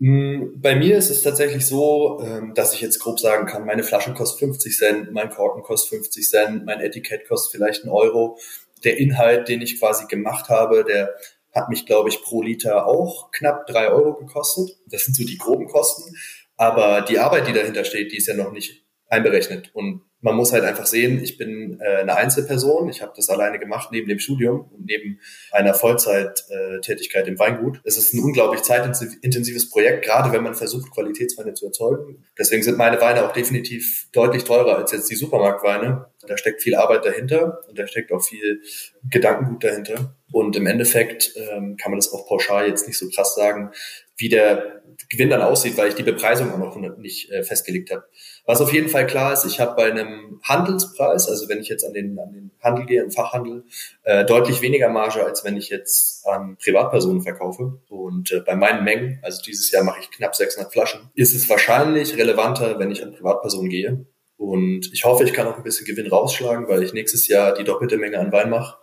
Hm, 0.00 0.54
bei 0.56 0.76
mir 0.76 0.96
ist 0.96 1.10
es 1.10 1.22
tatsächlich 1.22 1.66
so, 1.66 2.22
ähm, 2.24 2.54
dass 2.54 2.72
ich 2.72 2.80
jetzt 2.80 3.00
grob 3.00 3.20
sagen 3.20 3.46
kann, 3.46 3.66
meine 3.66 3.82
Flasche 3.82 4.14
kostet 4.14 4.40
50 4.40 4.76
Cent, 4.76 5.12
mein 5.12 5.28
Korken 5.28 5.62
kostet 5.62 5.90
50 5.98 6.26
Cent, 6.26 6.64
mein 6.64 6.80
Etikett 6.80 7.28
kostet 7.28 7.52
vielleicht 7.52 7.82
einen 7.82 7.92
Euro 7.92 8.38
der 8.84 8.98
Inhalt, 8.98 9.48
den 9.48 9.60
ich 9.60 9.78
quasi 9.78 10.06
gemacht 10.06 10.48
habe, 10.48 10.84
der 10.84 11.14
hat 11.52 11.68
mich, 11.68 11.86
glaube 11.86 12.08
ich, 12.08 12.22
pro 12.22 12.42
Liter 12.42 12.86
auch 12.86 13.30
knapp 13.32 13.66
drei 13.66 13.88
Euro 13.88 14.14
gekostet. 14.14 14.78
Das 14.86 15.04
sind 15.04 15.16
so 15.16 15.24
die 15.24 15.38
groben 15.38 15.66
Kosten. 15.66 16.14
Aber 16.56 17.02
die 17.02 17.18
Arbeit, 17.18 17.48
die 17.48 17.52
dahinter 17.52 17.84
steht, 17.84 18.12
die 18.12 18.18
ist 18.18 18.28
ja 18.28 18.34
noch 18.34 18.52
nicht 18.52 18.84
einberechnet. 19.08 19.70
Und 19.74 20.02
man 20.20 20.36
muss 20.36 20.52
halt 20.52 20.64
einfach 20.64 20.86
sehen, 20.86 21.22
ich 21.22 21.38
bin 21.38 21.80
äh, 21.80 22.00
eine 22.02 22.14
Einzelperson, 22.16 22.88
ich 22.90 23.00
habe 23.00 23.12
das 23.16 23.30
alleine 23.30 23.58
gemacht 23.58 23.88
neben 23.90 24.08
dem 24.08 24.18
Studium 24.18 24.70
und 24.72 24.84
neben 24.84 25.18
einer 25.50 25.74
Vollzeittätigkeit 25.74 27.26
im 27.26 27.38
Weingut. 27.38 27.80
Es 27.84 27.96
ist 27.96 28.12
ein 28.12 28.22
unglaublich 28.22 28.62
zeitintensives 28.62 29.70
Projekt, 29.70 30.04
gerade 30.04 30.32
wenn 30.32 30.42
man 30.42 30.54
versucht, 30.54 30.90
Qualitätsweine 30.92 31.54
zu 31.54 31.66
erzeugen. 31.66 32.24
Deswegen 32.38 32.62
sind 32.62 32.76
meine 32.76 33.00
Weine 33.00 33.24
auch 33.24 33.32
definitiv 33.32 34.08
deutlich 34.12 34.44
teurer 34.44 34.76
als 34.76 34.92
jetzt 34.92 35.10
die 35.10 35.16
Supermarktweine. 35.16 36.06
Da 36.30 36.36
steckt 36.36 36.62
viel 36.62 36.76
Arbeit 36.76 37.04
dahinter 37.04 37.58
und 37.68 37.76
da 37.76 37.88
steckt 37.88 38.12
auch 38.12 38.22
viel 38.22 38.62
Gedankengut 39.10 39.64
dahinter. 39.64 40.14
Und 40.30 40.54
im 40.54 40.66
Endeffekt 40.66 41.32
ähm, 41.34 41.76
kann 41.76 41.90
man 41.90 41.98
das 41.98 42.12
auch 42.12 42.28
pauschal 42.28 42.68
jetzt 42.68 42.86
nicht 42.86 42.98
so 42.98 43.08
krass 43.08 43.34
sagen, 43.34 43.72
wie 44.16 44.28
der 44.28 44.80
Gewinn 45.08 45.30
dann 45.30 45.42
aussieht, 45.42 45.76
weil 45.76 45.88
ich 45.88 45.96
die 45.96 46.04
Bepreisung 46.04 46.52
auch 46.52 46.76
noch 46.76 46.96
nicht 46.98 47.32
äh, 47.32 47.42
festgelegt 47.42 47.90
habe. 47.90 48.04
Was 48.44 48.60
auf 48.60 48.72
jeden 48.72 48.88
Fall 48.88 49.08
klar 49.08 49.32
ist, 49.32 49.44
ich 49.44 49.58
habe 49.58 49.74
bei 49.74 49.90
einem 49.90 50.40
Handelspreis, 50.44 51.28
also 51.28 51.48
wenn 51.48 51.58
ich 51.58 51.68
jetzt 51.68 51.84
an 51.84 51.94
den, 51.94 52.16
an 52.18 52.32
den 52.32 52.50
Handel 52.60 52.86
gehe, 52.86 53.02
im 53.02 53.10
Fachhandel, 53.10 53.64
äh, 54.04 54.24
deutlich 54.24 54.60
weniger 54.62 54.88
Marge, 54.88 55.24
als 55.24 55.44
wenn 55.44 55.56
ich 55.56 55.68
jetzt 55.68 56.24
an 56.28 56.56
Privatpersonen 56.62 57.22
verkaufe. 57.22 57.80
Und 57.88 58.30
äh, 58.30 58.40
bei 58.40 58.54
meinen 58.54 58.84
Mengen, 58.84 59.18
also 59.22 59.42
dieses 59.42 59.72
Jahr 59.72 59.82
mache 59.82 60.00
ich 60.00 60.10
knapp 60.12 60.36
600 60.36 60.72
Flaschen, 60.72 61.10
ist 61.14 61.34
es 61.34 61.48
wahrscheinlich 61.48 62.16
relevanter, 62.16 62.78
wenn 62.78 62.92
ich 62.92 63.02
an 63.02 63.12
Privatpersonen 63.12 63.68
gehe. 63.68 64.06
Und 64.40 64.90
ich 64.94 65.04
hoffe, 65.04 65.24
ich 65.24 65.34
kann 65.34 65.46
auch 65.46 65.58
ein 65.58 65.62
bisschen 65.62 65.84
Gewinn 65.84 66.06
rausschlagen, 66.06 66.66
weil 66.66 66.82
ich 66.82 66.94
nächstes 66.94 67.28
Jahr 67.28 67.52
die 67.52 67.62
doppelte 67.62 67.98
Menge 67.98 68.18
an 68.18 68.32
Wein 68.32 68.48
mache 68.48 68.78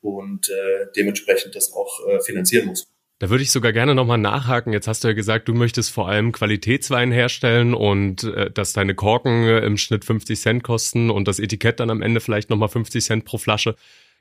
und 0.00 0.48
äh, 0.48 0.86
dementsprechend 0.96 1.56
das 1.56 1.72
auch 1.72 2.06
äh, 2.06 2.20
finanzieren 2.20 2.66
muss. 2.66 2.86
Da 3.18 3.28
würde 3.28 3.42
ich 3.42 3.50
sogar 3.50 3.72
gerne 3.72 3.96
nochmal 3.96 4.18
nachhaken. 4.18 4.72
Jetzt 4.72 4.86
hast 4.86 5.02
du 5.02 5.08
ja 5.08 5.14
gesagt, 5.14 5.48
du 5.48 5.52
möchtest 5.52 5.90
vor 5.90 6.08
allem 6.08 6.30
Qualitätswein 6.30 7.10
herstellen 7.10 7.74
und 7.74 8.22
äh, 8.22 8.52
dass 8.52 8.72
deine 8.72 8.94
Korken 8.94 9.48
äh, 9.48 9.58
im 9.66 9.78
Schnitt 9.78 10.04
50 10.04 10.40
Cent 10.40 10.62
kosten 10.62 11.10
und 11.10 11.26
das 11.26 11.40
Etikett 11.40 11.80
dann 11.80 11.90
am 11.90 12.02
Ende 12.02 12.20
vielleicht 12.20 12.48
nochmal 12.48 12.68
50 12.68 13.04
Cent 13.04 13.24
pro 13.24 13.36
Flasche. 13.36 13.74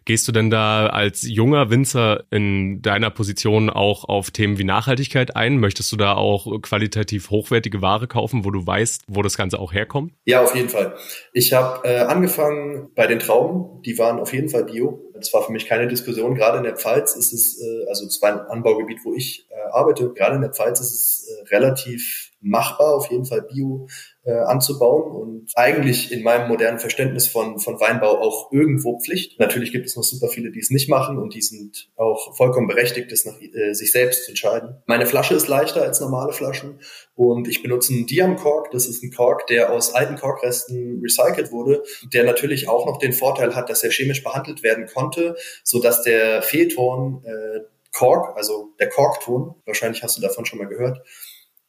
Gehst 0.05 0.27
du 0.27 0.31
denn 0.31 0.49
da 0.49 0.87
als 0.87 1.21
junger 1.21 1.69
Winzer 1.69 2.23
in 2.31 2.81
deiner 2.81 3.09
Position 3.09 3.69
auch 3.69 4.05
auf 4.05 4.31
Themen 4.31 4.57
wie 4.57 4.63
Nachhaltigkeit 4.63 5.35
ein? 5.35 5.59
Möchtest 5.59 5.91
du 5.91 5.97
da 5.97 6.15
auch 6.15 6.61
qualitativ 6.61 7.29
hochwertige 7.29 7.81
Ware 7.81 8.07
kaufen, 8.07 8.43
wo 8.43 8.51
du 8.51 8.65
weißt, 8.65 9.03
wo 9.07 9.21
das 9.21 9.37
Ganze 9.37 9.59
auch 9.59 9.73
herkommt? 9.73 10.13
Ja, 10.25 10.41
auf 10.41 10.55
jeden 10.55 10.69
Fall. 10.69 10.95
Ich 11.33 11.53
habe 11.53 11.87
äh, 11.87 11.99
angefangen 11.99 12.89
bei 12.95 13.07
den 13.07 13.19
Trauben, 13.19 13.81
die 13.83 13.97
waren 13.97 14.19
auf 14.19 14.33
jeden 14.33 14.49
Fall 14.49 14.65
bio. 14.65 14.99
Das 15.13 15.33
war 15.33 15.43
für 15.43 15.51
mich 15.51 15.67
keine 15.67 15.87
Diskussion. 15.87 16.35
Gerade 16.35 16.57
in 16.57 16.63
der 16.63 16.75
Pfalz 16.75 17.15
ist 17.15 17.33
es, 17.33 17.61
äh, 17.61 17.87
also 17.89 18.05
es 18.05 18.21
war 18.21 18.31
ein 18.31 18.39
Anbaugebiet, 18.39 18.99
wo 19.03 19.13
ich 19.13 19.47
äh, 19.49 19.69
arbeite. 19.71 20.13
Gerade 20.13 20.35
in 20.35 20.41
der 20.41 20.53
Pfalz 20.53 20.79
ist 20.79 20.93
es 20.93 21.27
äh, 21.27 21.55
relativ 21.55 22.28
machbar, 22.41 22.95
auf 22.95 23.11
jeden 23.11 23.25
Fall 23.25 23.41
bio 23.41 23.87
äh, 24.23 24.31
anzubauen 24.31 25.11
und 25.11 25.51
eigentlich 25.55 26.11
in 26.11 26.23
meinem 26.23 26.47
modernen 26.47 26.79
Verständnis 26.79 27.27
von, 27.27 27.59
von 27.59 27.79
Weinbau 27.79 28.19
auch 28.19 28.51
irgendwo 28.51 28.99
Pflicht. 28.99 29.39
Natürlich 29.39 29.71
gibt 29.71 29.85
es 29.85 29.95
noch 29.95 30.03
super 30.03 30.27
viele, 30.29 30.51
die 30.51 30.59
es 30.59 30.69
nicht 30.69 30.89
machen 30.89 31.17
und 31.17 31.33
die 31.33 31.41
sind 31.41 31.89
auch 31.95 32.35
vollkommen 32.35 32.67
berechtigt, 32.67 33.11
das 33.11 33.25
nach 33.25 33.39
äh, 33.41 33.73
sich 33.73 33.91
selbst 33.91 34.25
zu 34.25 34.31
entscheiden. 34.31 34.75
Meine 34.85 35.05
Flasche 35.05 35.35
ist 35.35 35.47
leichter 35.47 35.81
als 35.81 35.99
normale 35.99 36.33
Flaschen 36.33 36.79
und 37.15 37.47
ich 37.47 37.61
benutze 37.61 37.93
einen 37.93 38.05
Diam 38.05 38.35
Kork. 38.35 38.71
Das 38.71 38.87
ist 38.87 39.03
ein 39.03 39.11
Kork, 39.11 39.47
der 39.47 39.71
aus 39.71 39.93
alten 39.93 40.15
Korkresten 40.15 41.01
recycelt 41.01 41.51
wurde, 41.51 41.83
der 42.13 42.23
natürlich 42.23 42.69
auch 42.69 42.85
noch 42.85 42.99
den 42.99 43.13
Vorteil 43.13 43.55
hat, 43.55 43.69
dass 43.69 43.83
er 43.83 43.91
chemisch 43.91 44.23
behandelt 44.23 44.63
werden 44.63 44.85
konnte, 44.85 45.35
so 45.63 45.81
dass 45.81 46.03
der 46.03 46.41
Fehlton 46.41 47.23
äh, 47.25 47.61
Kork, 47.91 48.37
also 48.37 48.69
der 48.79 48.89
Korkton, 48.89 49.55
wahrscheinlich 49.65 50.03
hast 50.03 50.17
du 50.17 50.21
davon 50.21 50.45
schon 50.45 50.59
mal 50.59 50.67
gehört, 50.67 50.99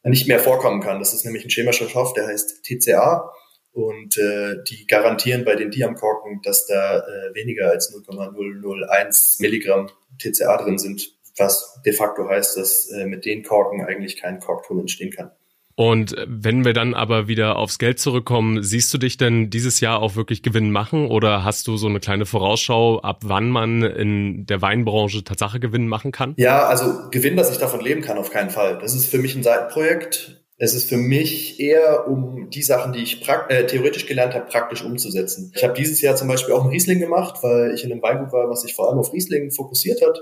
nicht 0.03 0.27
mehr 0.27 0.39
vorkommen 0.39 0.81
kann. 0.81 0.99
Das 0.99 1.13
ist 1.13 1.25
nämlich 1.25 1.45
ein 1.45 1.49
chemischer 1.49 1.87
Stoff, 1.87 2.13
der 2.13 2.27
heißt 2.27 2.63
TCA 2.63 3.31
und 3.73 4.17
äh, 4.17 4.63
die 4.67 4.85
garantieren 4.87 5.45
bei 5.45 5.55
den 5.55 5.71
Diamkorken, 5.71 6.41
dass 6.43 6.65
da 6.65 6.99
äh, 6.99 7.35
weniger 7.35 7.69
als 7.69 7.91
0,001 7.91 9.39
Milligramm 9.39 9.89
TCA 10.19 10.57
drin 10.57 10.77
sind, 10.77 11.13
was 11.37 11.79
de 11.85 11.93
facto 11.93 12.27
heißt, 12.27 12.57
dass 12.57 12.89
äh, 12.91 13.05
mit 13.05 13.25
den 13.25 13.43
Korken 13.43 13.85
eigentlich 13.85 14.17
kein 14.17 14.39
Korkton 14.39 14.79
entstehen 14.79 15.11
kann. 15.11 15.31
Und 15.75 16.15
wenn 16.27 16.65
wir 16.65 16.73
dann 16.73 16.93
aber 16.93 17.27
wieder 17.27 17.57
aufs 17.57 17.79
Geld 17.79 17.99
zurückkommen, 17.99 18.63
siehst 18.63 18.93
du 18.93 18.97
dich 18.97 19.17
denn 19.17 19.49
dieses 19.49 19.79
Jahr 19.79 20.01
auch 20.01 20.15
wirklich 20.15 20.43
Gewinn 20.43 20.71
machen 20.71 21.07
oder 21.07 21.43
hast 21.43 21.67
du 21.67 21.77
so 21.77 21.87
eine 21.87 21.99
kleine 21.99 22.25
Vorausschau, 22.25 22.99
ab 23.01 23.21
wann 23.23 23.49
man 23.49 23.83
in 23.83 24.45
der 24.45 24.61
Weinbranche 24.61 25.23
Tatsache 25.23 25.59
Gewinn 25.59 25.87
machen 25.87 26.11
kann? 26.11 26.33
Ja, 26.37 26.65
also 26.67 27.09
Gewinn, 27.11 27.35
dass 27.35 27.51
ich 27.51 27.57
davon 27.57 27.81
leben 27.81 28.01
kann, 28.01 28.17
auf 28.17 28.31
keinen 28.31 28.49
Fall. 28.49 28.79
Das 28.79 28.93
ist 28.93 29.07
für 29.07 29.17
mich 29.17 29.35
ein 29.35 29.43
Seitenprojekt. 29.43 30.41
Es 30.57 30.75
ist 30.75 30.87
für 30.87 30.97
mich 30.97 31.59
eher 31.59 32.07
um 32.07 32.51
die 32.51 32.61
Sachen, 32.61 32.93
die 32.93 33.01
ich 33.01 33.27
äh, 33.27 33.65
theoretisch 33.65 34.05
gelernt 34.05 34.35
habe, 34.35 34.45
praktisch 34.45 34.83
umzusetzen. 34.83 35.51
Ich 35.55 35.63
habe 35.63 35.73
dieses 35.73 36.01
Jahr 36.01 36.15
zum 36.15 36.27
Beispiel 36.27 36.53
auch 36.53 36.63
ein 36.63 36.69
Riesling 36.69 36.99
gemacht, 36.99 37.39
weil 37.41 37.73
ich 37.73 37.83
in 37.83 37.91
einem 37.91 38.03
Weingut 38.03 38.31
war, 38.31 38.47
was 38.47 38.61
sich 38.61 38.75
vor 38.75 38.89
allem 38.89 38.99
auf 38.99 39.11
Riesling 39.11 39.49
fokussiert 39.49 40.01
hat 40.05 40.21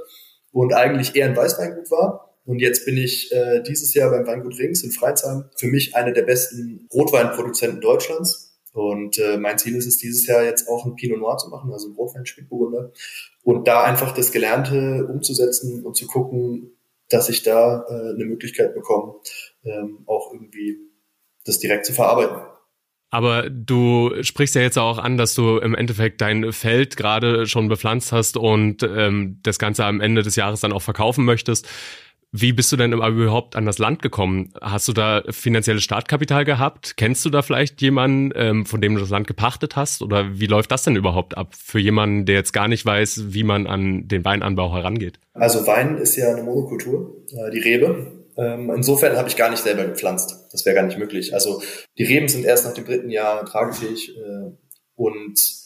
und 0.52 0.74
eigentlich 0.74 1.16
eher 1.16 1.26
ein 1.26 1.36
Weißweingut 1.36 1.92
war 1.92 2.29
Und 2.50 2.58
jetzt 2.58 2.84
bin 2.84 2.98
ich 2.98 3.32
äh, 3.32 3.62
dieses 3.62 3.94
Jahr 3.94 4.10
beim 4.10 4.26
Weingut 4.26 4.58
Rings 4.58 4.82
in 4.82 4.90
Freizheim. 4.90 5.44
Für 5.56 5.68
mich 5.68 5.96
einer 5.96 6.14
der 6.14 6.24
besten 6.24 6.88
Rotweinproduzenten 6.92 7.80
Deutschlands. 7.80 8.60
Und 8.74 9.20
äh, 9.20 9.38
mein 9.38 9.60
Ziel 9.60 9.76
ist 9.76 9.86
es, 9.86 10.00
dieses 10.00 10.26
Jahr 10.26 10.44
jetzt 10.44 10.68
auch 10.68 10.84
ein 10.84 10.96
Pinot 10.96 11.20
Noir 11.20 11.38
zu 11.38 11.50
machen, 11.50 11.72
also 11.72 11.90
ein 11.90 11.94
Rotwein 11.94 12.26
Spätburgunder. 12.26 12.92
Und 13.44 13.68
da 13.68 13.84
einfach 13.84 14.16
das 14.16 14.32
Gelernte 14.32 15.06
umzusetzen 15.06 15.86
und 15.86 15.96
zu 15.96 16.08
gucken, 16.08 16.72
dass 17.08 17.30
ich 17.30 17.44
da 17.44 17.86
äh, 17.88 18.16
eine 18.16 18.26
Möglichkeit 18.26 18.74
bekomme, 18.74 19.14
ähm, 19.64 20.00
auch 20.08 20.34
irgendwie 20.34 20.80
das 21.46 21.60
direkt 21.60 21.86
zu 21.86 21.94
verarbeiten. 21.94 22.42
Aber 23.12 23.48
du 23.50 24.12
sprichst 24.22 24.56
ja 24.56 24.62
jetzt 24.62 24.78
auch 24.78 24.98
an, 24.98 25.18
dass 25.18 25.36
du 25.36 25.58
im 25.58 25.76
Endeffekt 25.76 26.22
dein 26.22 26.52
Feld 26.52 26.98
gerade 26.98 27.46
schon 27.46 27.68
bepflanzt 27.68 28.12
hast 28.12 28.38
und 28.38 28.82
ähm, 28.82 29.40
das 29.44 29.60
Ganze 29.60 29.86
am 29.86 30.02
Ende 30.02 30.24
des 30.24 30.36
Jahres 30.36 30.62
dann 30.62 30.74
auch 30.74 30.82
verkaufen 30.82 31.26
möchtest. 31.26 31.68
Wie 32.32 32.54
bist 32.54 32.72
du 32.72 32.78
denn 32.78 32.94
überhaupt 32.94 33.56
an 33.56 33.66
das 33.66 33.80
Land 33.80 34.04
gekommen? 34.04 34.54
Hast 34.62 34.88
du 34.88 34.94
da 34.94 35.24
finanzielles 35.30 35.84
Startkapital 35.84 36.46
gehabt? 36.46 36.96
Kennst 36.96 37.26
du 37.26 37.32
da 37.32 37.42
vielleicht 37.42 37.82
jemanden, 37.82 38.32
ähm, 38.36 38.66
von 38.68 38.82
dem 38.82 38.94
du 38.94 39.02
das 39.02 39.10
Land 39.10 39.26
gepachtet 39.26 39.76
hast? 39.76 40.04
Oder 40.04 40.40
wie 40.40 40.46
läuft 40.46 40.72
das 40.72 40.84
denn 40.84 40.96
überhaupt 40.96 41.36
ab 41.36 41.56
für 41.56 41.80
jemanden, 41.80 42.26
der 42.26 42.36
jetzt 42.36 42.54
gar 42.54 42.68
nicht 42.68 42.86
weiß, 42.86 43.34
wie 43.34 43.44
man 43.44 43.66
an 43.66 44.08
den 44.08 44.24
Weinanbau 44.26 44.72
herangeht? 44.76 45.20
Also 45.34 45.66
Wein 45.66 45.98
ist 45.98 46.18
ja 46.18 46.30
eine 46.30 46.44
Monokultur, 46.44 47.26
äh, 47.32 47.50
die 47.50 47.60
Rebe. 47.60 48.26
Ähm, 48.38 48.72
insofern 48.76 49.18
habe 49.18 49.28
ich 49.28 49.36
gar 49.36 49.50
nicht 49.50 49.64
selber 49.64 49.86
gepflanzt. 49.86 50.50
Das 50.52 50.66
wäre 50.66 50.76
gar 50.76 50.86
nicht 50.86 51.00
möglich. 51.00 51.34
Also 51.34 51.64
die 51.98 52.04
Reben 52.04 52.28
sind 52.28 52.46
erst 52.46 52.64
nach 52.64 52.74
dem 52.76 52.86
dritten 52.86 53.10
Jahr 53.10 53.44
tragefähig 53.44 54.16
äh, 54.16 54.52
und 54.94 55.60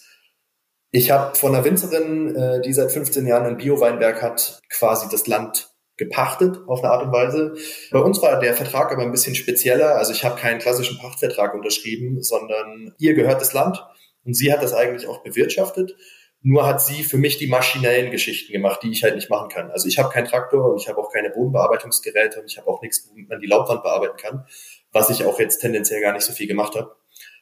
ich 0.92 1.12
habe 1.12 1.36
von 1.36 1.54
einer 1.54 1.66
Winzerin, 1.66 2.36
äh, 2.36 2.62
die 2.62 2.72
seit 2.72 2.92
15 2.92 3.28
Jahren 3.28 3.48
ein 3.48 3.58
Bio-Weinberg 3.58 4.22
hat, 4.22 4.62
quasi 4.70 5.08
das 5.12 5.28
Land 5.28 5.73
gepachtet 6.04 6.60
auf 6.68 6.84
eine 6.84 6.92
Art 6.92 7.04
und 7.04 7.12
Weise. 7.12 7.56
Bei 7.92 8.00
uns 8.00 8.22
war 8.22 8.40
der 8.40 8.54
Vertrag 8.54 8.92
aber 8.92 9.04
ein 9.04 9.12
bisschen 9.12 9.36
spezieller. 9.36 9.96
Also 9.96 10.12
ich 10.12 10.24
habe 10.24 10.40
keinen 10.40 10.60
klassischen 10.60 10.98
Pachtvertrag 10.98 11.54
unterschrieben, 11.54 12.22
sondern 12.22 12.94
ihr 12.98 13.14
gehört 13.14 13.42
das 13.42 13.54
Land 13.54 13.84
und 14.26 14.36
sie 14.36 14.52
hat 14.52 14.62
das 14.62 14.74
eigentlich 14.74 15.08
auch 15.08 15.24
bewirtschaftet. 15.24 15.96
Nur 16.46 16.68
hat 16.68 16.82
sie 16.82 17.04
für 17.04 17.18
mich 17.18 17.38
die 17.38 17.48
maschinellen 17.48 18.12
Geschichten 18.12 18.52
gemacht, 18.52 18.82
die 18.84 18.92
ich 18.92 19.04
halt 19.04 19.16
nicht 19.16 19.30
machen 19.30 19.48
kann. 19.50 19.72
Also 19.72 19.88
ich 19.88 19.98
habe 19.98 20.10
keinen 20.10 20.28
Traktor 20.28 20.72
und 20.72 20.82
ich 20.82 20.90
habe 20.90 21.00
auch 21.00 21.12
keine 21.12 21.30
Bodenbearbeitungsgeräte 21.30 22.42
und 22.42 22.52
ich 22.52 22.58
habe 22.58 22.68
auch 22.68 22.82
nichts, 22.82 23.08
womit 23.10 23.30
man 23.30 23.40
die 23.40 23.48
Laubwand 23.48 23.82
bearbeiten 23.82 24.18
kann, 24.18 24.46
was 24.92 25.10
ich 25.10 25.24
auch 25.24 25.40
jetzt 25.40 25.60
tendenziell 25.60 26.02
gar 26.02 26.12
nicht 26.12 26.26
so 26.26 26.34
viel 26.34 26.48
gemacht 26.48 26.76
habe. 26.76 26.94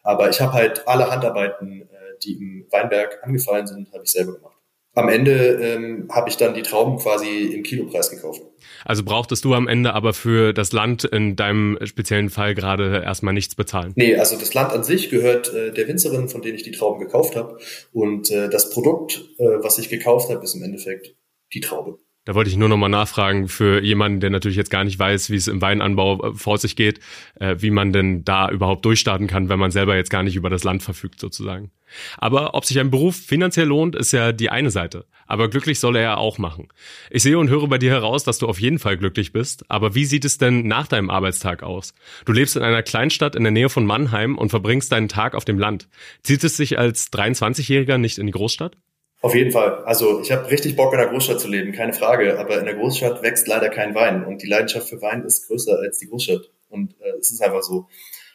Aber 0.04 0.30
ich 0.30 0.40
habe 0.40 0.54
halt 0.54 0.88
alle 0.88 1.10
Handarbeiten, 1.10 1.82
äh, 1.82 2.20
die 2.24 2.34
im 2.34 2.68
Weinberg 2.70 3.20
angefallen 3.24 3.66
sind, 3.66 3.92
habe 3.92 4.04
ich 4.04 4.12
selber 4.12 4.34
gemacht. 4.34 4.61
Am 4.94 5.08
Ende 5.08 5.54
ähm, 5.62 6.10
habe 6.12 6.28
ich 6.28 6.36
dann 6.36 6.54
die 6.54 6.64
Trauben 6.64 6.98
quasi 6.98 7.46
im 7.46 7.64
Kilopreis 7.64 8.10
gekauft. 8.10 8.42
Also 8.84 9.04
brauchtest 9.04 9.46
du 9.46 9.54
am 9.54 9.70
Ende 9.70 9.94
aber 9.94 10.14
für 10.14 10.52
das 10.52 10.74
Land 10.74 11.06
in 11.06 11.38
deinem 11.38 11.78
speziellen 11.84 12.30
Fall 12.30 12.56
gerade 12.56 13.02
erstmal 13.02 13.34
nichts 13.34 13.56
bezahlen? 13.56 13.94
Nee, 13.96 14.18
also 14.18 14.38
das 14.38 14.54
Land 14.54 14.74
an 14.74 14.84
sich 14.84 15.10
gehört 15.10 15.54
äh, 15.54 15.72
der 15.72 15.88
Winzerin, 15.88 16.28
von 16.28 16.42
denen 16.42 16.56
ich 16.56 16.64
die 16.64 16.72
Trauben 16.72 17.00
gekauft 17.00 17.38
habe. 17.38 17.58
Und 17.94 18.32
äh, 18.32 18.50
das 18.50 18.70
Produkt, 18.70 19.30
äh, 19.38 19.44
was 19.62 19.78
ich 19.80 19.88
gekauft 19.88 20.30
habe, 20.30 20.44
ist 20.44 20.56
im 20.56 20.64
Endeffekt 20.64 21.16
die 21.54 21.62
Traube. 21.62 21.98
Da 22.26 22.36
wollte 22.36 22.52
ich 22.52 22.58
nur 22.58 22.70
nochmal 22.70 22.90
nachfragen 22.90 23.48
für 23.48 23.82
jemanden, 23.82 24.20
der 24.20 24.30
natürlich 24.30 24.58
jetzt 24.58 24.70
gar 24.70 24.84
nicht 24.84 25.00
weiß, 25.00 25.32
wie 25.32 25.38
es 25.38 25.48
im 25.48 25.60
Weinanbau 25.60 26.24
äh, 26.24 26.36
vor 26.36 26.60
sich 26.60 26.76
geht, 26.76 27.00
äh, 27.40 27.56
wie 27.60 27.72
man 27.72 27.92
denn 27.92 28.24
da 28.24 28.50
überhaupt 28.52 28.86
durchstarten 28.86 29.26
kann, 29.26 29.50
wenn 29.50 29.58
man 29.58 29.72
selber 29.72 29.96
jetzt 29.96 30.12
gar 30.12 30.22
nicht 30.22 30.36
über 30.36 30.52
das 30.52 30.64
Land 30.64 30.84
verfügt 30.84 31.20
sozusagen. 31.20 31.72
Aber 32.18 32.54
ob 32.54 32.66
sich 32.66 32.80
ein 32.80 32.92
Beruf 32.92 33.16
finanziell 33.16 33.66
lohnt, 33.68 33.96
ist 33.96 34.12
ja 34.12 34.34
die 34.34 34.52
eine 34.52 34.70
Seite. 34.70 35.06
Aber 35.26 35.50
glücklich 35.50 35.80
soll 35.80 35.96
er 35.96 36.02
ja 36.04 36.18
auch 36.18 36.38
machen. 36.38 36.68
Ich 37.10 37.24
sehe 37.24 37.40
und 37.40 37.50
höre 37.50 37.68
bei 37.68 37.80
dir 37.80 37.90
heraus, 37.90 38.24
dass 38.24 38.38
du 38.38 38.48
auf 38.48 38.60
jeden 38.60 38.78
Fall 38.78 38.98
glücklich 38.98 39.34
bist. 39.34 39.70
Aber 39.70 39.96
wie 39.96 40.06
sieht 40.06 40.24
es 40.24 40.38
denn 40.38 40.68
nach 40.68 40.88
deinem 40.88 41.10
Arbeitstag 41.10 41.64
aus? 41.64 41.96
Du 42.26 42.34
lebst 42.34 42.56
in 42.56 42.62
einer 42.62 42.84
Kleinstadt 42.84 43.36
in 43.36 43.44
der 43.44 43.52
Nähe 43.52 43.70
von 43.70 43.86
Mannheim 43.86 44.38
und 44.38 44.50
verbringst 44.50 44.92
deinen 44.92 45.10
Tag 45.10 45.34
auf 45.34 45.46
dem 45.46 45.58
Land. 45.58 45.90
Zieht 46.22 46.44
es 46.44 46.56
sich 46.56 46.78
als 46.78 47.12
23-Jähriger 47.12 47.98
nicht 47.98 48.20
in 48.20 48.28
die 48.28 48.34
Großstadt? 48.34 48.78
Auf 49.22 49.36
jeden 49.36 49.52
Fall. 49.52 49.84
Also 49.86 50.20
ich 50.20 50.32
habe 50.32 50.50
richtig 50.50 50.76
Bock 50.76 50.94
in 50.94 51.00
der 51.00 51.10
Großstadt 51.10 51.40
zu 51.40 51.48
leben, 51.48 51.74
keine 51.74 51.94
Frage. 51.94 52.40
Aber 52.40 52.58
in 52.58 52.66
der 52.66 52.74
Großstadt 52.74 53.22
wächst 53.22 53.48
leider 53.48 53.70
kein 53.70 53.94
Wein 53.94 54.26
und 54.26 54.42
die 54.42 54.48
Leidenschaft 54.48 54.90
für 54.90 55.02
Wein 55.02 55.24
ist 55.24 55.48
größer 55.48 55.78
als 55.78 56.00
die 56.00 56.08
Großstadt. 56.08 56.50
Und 56.70 56.96
äh, 57.02 57.18
es 57.20 57.32
ist 57.32 57.42
einfach 57.42 57.62
so. 57.62 57.88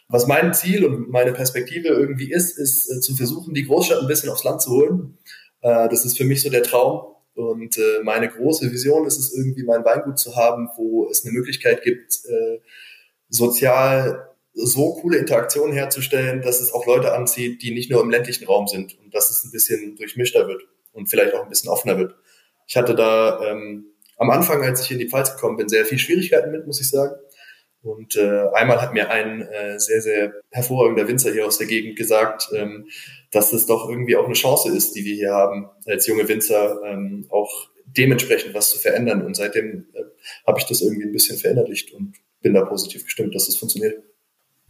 Was 0.09 0.29
mein 0.29 0.55
Ziel 0.55 0.85
und 0.85 1.11
meine 1.11 1.33
Perspektive 1.33 1.89
irgendwie 1.89 2.31
ist, 2.31 2.57
ist 2.57 2.89
äh, 2.89 3.01
zu 3.01 3.17
versuchen, 3.17 3.53
die 3.53 3.65
Großstadt 3.65 4.01
ein 4.01 4.07
bisschen 4.07 4.31
aufs 4.31 4.45
Land 4.45 4.63
zu 4.63 4.71
holen. 4.71 5.19
Äh, 5.61 5.89
das 5.89 6.05
ist 6.05 6.17
für 6.17 6.25
mich 6.25 6.43
so 6.43 6.51
der 6.51 6.63
Traum. 6.63 7.17
Und 7.35 7.77
äh, 7.77 8.03
meine 8.05 8.29
große 8.29 8.71
Vision 8.71 9.09
ist 9.09 9.19
es 9.19 9.37
irgendwie, 9.37 9.65
mein 9.65 9.85
Weingut 9.85 10.21
zu 10.21 10.37
haben, 10.37 10.69
wo 10.77 11.09
es 11.11 11.25
eine 11.25 11.35
Möglichkeit 11.35 11.83
gibt, 11.83 12.15
äh, 12.27 12.61
sozial 13.29 14.31
so 14.55 14.95
coole 14.95 15.19
Interaktionen 15.19 15.75
herzustellen, 15.75 16.41
dass 16.43 16.61
es 16.61 16.73
auch 16.73 16.87
Leute 16.87 17.13
anzieht, 17.13 17.61
die 17.63 17.73
nicht 17.73 17.91
nur 17.91 18.01
im 18.01 18.09
ländlichen 18.09 18.47
Raum 18.47 18.69
sind 18.69 18.97
und 19.01 19.13
dass 19.15 19.31
es 19.31 19.45
ein 19.45 19.51
bisschen 19.51 19.97
durchmischter 19.97 20.47
wird 20.47 20.63
und 20.97 21.09
vielleicht 21.09 21.35
auch 21.35 21.43
ein 21.43 21.49
bisschen 21.49 21.71
offener 21.71 21.99
wird. 21.99 22.15
Ich 22.67 22.77
hatte 22.77 22.95
da 22.95 23.41
ähm, 23.43 23.87
am 24.17 24.31
Anfang, 24.31 24.63
als 24.63 24.83
ich 24.83 24.91
in 24.91 24.99
die 24.99 25.09
Pfalz 25.09 25.35
gekommen 25.35 25.57
bin, 25.57 25.69
sehr 25.69 25.85
viel 25.85 25.99
Schwierigkeiten 25.99 26.51
mit, 26.51 26.67
muss 26.67 26.81
ich 26.81 26.89
sagen. 26.89 27.15
Und 27.83 28.17
äh, 28.17 28.49
einmal 28.53 28.83
hat 28.83 28.95
mir 28.95 29.11
ein 29.11 29.43
äh, 29.43 29.79
sehr, 29.79 30.01
sehr 30.01 30.33
hervorragender 30.51 31.07
Winzer 31.07 31.33
hier 31.33 31.47
aus 31.47 31.59
der 31.59 31.69
Gegend 31.69 31.97
gesagt, 31.97 32.49
ähm, 32.53 32.89
dass 33.31 33.53
es 33.53 33.67
doch 33.67 33.89
irgendwie 33.89 34.17
auch 34.17 34.25
eine 34.25 34.35
Chance 34.35 34.75
ist, 34.75 34.97
die 34.97 35.05
wir 35.05 35.15
hier 35.15 35.33
haben, 35.33 35.69
als 35.87 36.07
junge 36.09 36.29
Winzer 36.29 36.81
ähm, 36.85 37.27
auch 37.31 37.69
dementsprechend 37.85 38.55
was 38.55 38.71
zu 38.71 38.79
verändern. 38.79 39.25
Und 39.25 39.37
seitdem 39.37 39.87
äh, 39.95 40.03
habe 40.47 40.59
ich 40.59 40.67
das 40.67 40.83
irgendwie 40.83 41.05
ein 41.05 41.13
bisschen 41.13 41.39
verinnerlicht 41.39 41.93
und 41.93 42.15
bin 42.41 42.55
da 42.55 42.65
positiv 42.65 43.05
gestimmt, 43.05 43.35
dass 43.37 43.47
das 43.47 43.57
funktioniert. 43.57 44.03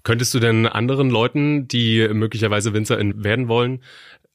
Könntest 0.02 0.34
du 0.34 0.38
denn 0.38 0.66
anderen 0.66 1.10
Leuten, 1.10 1.66
die 1.68 2.06
möglicherweise 2.12 2.74
Winzerin 2.74 3.24
werden 3.24 3.48
wollen, 3.48 3.82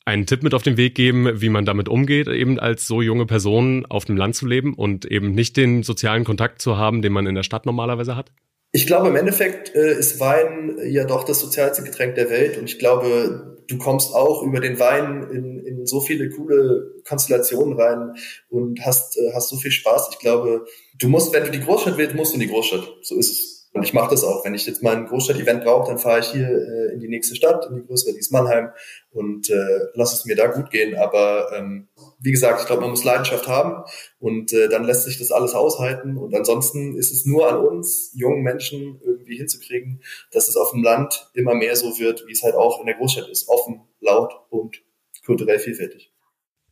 einen 0.05 0.25
Tipp 0.25 0.43
mit 0.43 0.53
auf 0.53 0.63
den 0.63 0.77
Weg 0.77 0.95
geben, 0.95 1.41
wie 1.41 1.49
man 1.49 1.65
damit 1.65 1.87
umgeht, 1.87 2.27
eben 2.27 2.59
als 2.59 2.87
so 2.87 3.01
junge 3.01 3.25
Person 3.25 3.85
auf 3.87 4.05
dem 4.05 4.17
Land 4.17 4.35
zu 4.35 4.47
leben 4.47 4.73
und 4.73 5.05
eben 5.05 5.33
nicht 5.33 5.57
den 5.57 5.83
sozialen 5.83 6.23
Kontakt 6.23 6.61
zu 6.61 6.77
haben, 6.77 7.01
den 7.01 7.13
man 7.13 7.27
in 7.27 7.35
der 7.35 7.43
Stadt 7.43 7.65
normalerweise 7.65 8.15
hat? 8.15 8.31
Ich 8.73 8.87
glaube, 8.87 9.09
im 9.09 9.15
Endeffekt 9.15 9.75
äh, 9.75 9.97
ist 9.97 10.19
Wein 10.19 10.77
ja 10.85 11.03
doch 11.03 11.25
das 11.25 11.41
sozialste 11.41 11.83
Getränk 11.83 12.15
der 12.15 12.29
Welt 12.29 12.57
und 12.57 12.65
ich 12.65 12.79
glaube, 12.79 13.57
du 13.67 13.77
kommst 13.77 14.13
auch 14.13 14.43
über 14.43 14.59
den 14.59 14.79
Wein 14.79 15.27
in, 15.31 15.59
in 15.65 15.85
so 15.85 15.99
viele 15.99 16.29
coole 16.29 16.93
Konstellationen 17.07 17.79
rein 17.79 18.13
und 18.49 18.79
hast, 18.85 19.17
äh, 19.17 19.33
hast 19.33 19.49
so 19.49 19.57
viel 19.57 19.71
Spaß. 19.71 20.09
Ich 20.13 20.19
glaube, 20.19 20.65
du 20.97 21.09
musst, 21.09 21.33
wenn 21.33 21.43
du 21.43 21.51
die 21.51 21.59
Großstadt 21.59 21.97
willst, 21.97 22.15
musst 22.15 22.31
du 22.31 22.35
in 22.35 22.41
die 22.41 22.47
Großstadt. 22.47 22.87
So 23.01 23.17
ist 23.17 23.31
es. 23.31 23.50
Und 23.73 23.83
ich 23.83 23.93
mache 23.93 24.09
das 24.09 24.25
auch. 24.25 24.43
Wenn 24.43 24.53
ich 24.53 24.65
jetzt 24.65 24.83
mal 24.83 24.95
ein 24.95 25.05
Großstadt-Event 25.05 25.63
brauche, 25.63 25.87
dann 25.87 25.97
fahre 25.97 26.19
ich 26.19 26.27
hier 26.27 26.49
äh, 26.49 26.93
in 26.93 26.99
die 26.99 27.07
nächste 27.07 27.35
Stadt, 27.35 27.67
in 27.69 27.75
die 27.77 27.85
größere, 27.85 28.11
die 28.11 28.19
ist 28.19 28.31
Mannheim 28.31 28.71
und 29.11 29.49
äh, 29.49 29.79
lass 29.93 30.13
es 30.13 30.25
mir 30.25 30.35
da 30.35 30.47
gut 30.47 30.71
gehen. 30.71 30.97
Aber 30.97 31.51
ähm, 31.55 31.87
wie 32.19 32.31
gesagt, 32.31 32.59
ich 32.59 32.67
glaube, 32.67 32.81
man 32.81 32.89
muss 32.89 33.05
Leidenschaft 33.05 33.47
haben 33.47 33.83
und 34.19 34.51
äh, 34.51 34.67
dann 34.67 34.83
lässt 34.83 35.03
sich 35.03 35.19
das 35.19 35.31
alles 35.31 35.53
aushalten. 35.53 36.17
Und 36.17 36.35
ansonsten 36.35 36.97
ist 36.97 37.13
es 37.13 37.25
nur 37.25 37.49
an 37.49 37.65
uns, 37.65 38.11
jungen 38.13 38.43
Menschen, 38.43 38.99
irgendwie 39.05 39.37
hinzukriegen, 39.37 40.01
dass 40.31 40.49
es 40.49 40.57
auf 40.57 40.71
dem 40.71 40.83
Land 40.83 41.31
immer 41.33 41.55
mehr 41.55 41.77
so 41.77 41.97
wird, 41.97 42.25
wie 42.27 42.33
es 42.33 42.43
halt 42.43 42.55
auch 42.55 42.81
in 42.81 42.87
der 42.87 42.95
Großstadt 42.95 43.29
ist. 43.29 43.47
Offen, 43.47 43.81
laut 44.01 44.33
und 44.49 44.81
kulturell 45.25 45.59
vielfältig. 45.59 46.10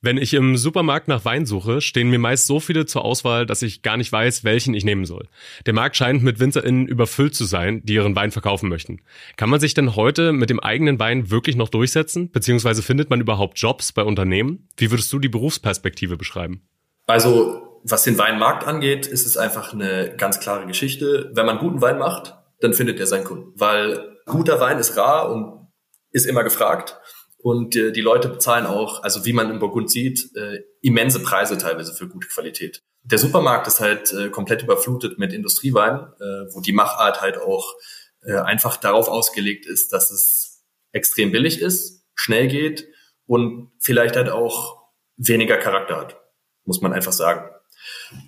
Wenn 0.01 0.17
ich 0.17 0.33
im 0.33 0.55
Supermarkt 0.55 1.09
nach 1.09 1.25
Wein 1.25 1.45
suche, 1.45 1.81
stehen 1.81 2.09
mir 2.09 2.19
meist 2.19 2.47
so 2.47 2.61
viele 2.61 2.85
zur 2.85 3.03
Auswahl, 3.03 3.45
dass 3.45 3.61
ich 3.61 3.81
gar 3.81 3.97
nicht 3.97 4.09
weiß, 4.09 4.45
welchen 4.45 4.73
ich 4.73 4.85
nehmen 4.85 5.03
soll. 5.03 5.27
Der 5.65 5.73
Markt 5.73 5.97
scheint 5.97 6.23
mit 6.23 6.39
WinzerInnen 6.39 6.87
überfüllt 6.87 7.35
zu 7.35 7.43
sein, 7.43 7.81
die 7.83 7.95
ihren 7.95 8.15
Wein 8.15 8.31
verkaufen 8.31 8.69
möchten. 8.69 9.01
Kann 9.35 9.49
man 9.49 9.59
sich 9.59 9.73
denn 9.73 9.97
heute 9.97 10.31
mit 10.31 10.49
dem 10.49 10.61
eigenen 10.61 10.99
Wein 10.99 11.31
wirklich 11.31 11.57
noch 11.57 11.67
durchsetzen? 11.67 12.31
Beziehungsweise 12.31 12.81
findet 12.81 13.09
man 13.09 13.19
überhaupt 13.19 13.59
Jobs 13.59 13.91
bei 13.91 14.03
Unternehmen? 14.03 14.69
Wie 14.77 14.89
würdest 14.89 15.11
du 15.11 15.19
die 15.19 15.27
Berufsperspektive 15.27 16.15
beschreiben? 16.15 16.61
Also, 17.05 17.81
was 17.83 18.03
den 18.03 18.17
Weinmarkt 18.17 18.65
angeht, 18.65 19.05
ist 19.05 19.25
es 19.25 19.35
einfach 19.35 19.73
eine 19.73 20.15
ganz 20.15 20.39
klare 20.39 20.65
Geschichte. 20.65 21.29
Wenn 21.33 21.45
man 21.45 21.57
guten 21.57 21.81
Wein 21.81 21.97
macht, 21.97 22.35
dann 22.61 22.73
findet 22.73 23.01
er 23.01 23.07
seinen 23.07 23.25
Kunden. 23.25 23.51
Weil 23.55 24.15
guter 24.25 24.61
Wein 24.61 24.79
ist 24.79 24.95
rar 24.95 25.29
und 25.29 25.67
ist 26.11 26.25
immer 26.25 26.43
gefragt. 26.43 26.97
Und 27.41 27.75
äh, 27.75 27.91
die 27.91 28.01
Leute 28.01 28.27
bezahlen 28.27 28.65
auch, 28.65 29.01
also 29.03 29.25
wie 29.25 29.33
man 29.33 29.49
im 29.49 29.59
Burgund 29.59 29.89
sieht, 29.89 30.35
äh, 30.35 30.61
immense 30.81 31.21
Preise 31.23 31.57
teilweise 31.57 31.93
für 31.93 32.07
gute 32.07 32.27
Qualität. 32.27 32.83
Der 33.03 33.17
Supermarkt 33.17 33.67
ist 33.67 33.79
halt 33.79 34.13
äh, 34.13 34.29
komplett 34.29 34.63
überflutet 34.63 35.17
mit 35.17 35.31
Industriewein, 35.31 35.99
äh, 36.19 36.53
wo 36.53 36.59
die 36.59 36.73
Machart 36.73 37.21
halt 37.21 37.37
auch 37.37 37.75
äh, 38.23 38.33
einfach 38.33 38.75
darauf 38.75 39.07
ausgelegt 39.07 39.65
ist, 39.65 39.93
dass 39.93 40.11
es 40.11 40.65
extrem 40.91 41.31
billig 41.31 41.61
ist, 41.61 42.03
schnell 42.13 42.47
geht 42.47 42.87
und 43.25 43.71
vielleicht 43.79 44.17
halt 44.17 44.29
auch 44.29 44.81
weniger 45.15 45.57
Charakter 45.57 45.97
hat, 45.97 46.17
muss 46.65 46.81
man 46.81 46.91
einfach 46.91 47.13
sagen. 47.13 47.49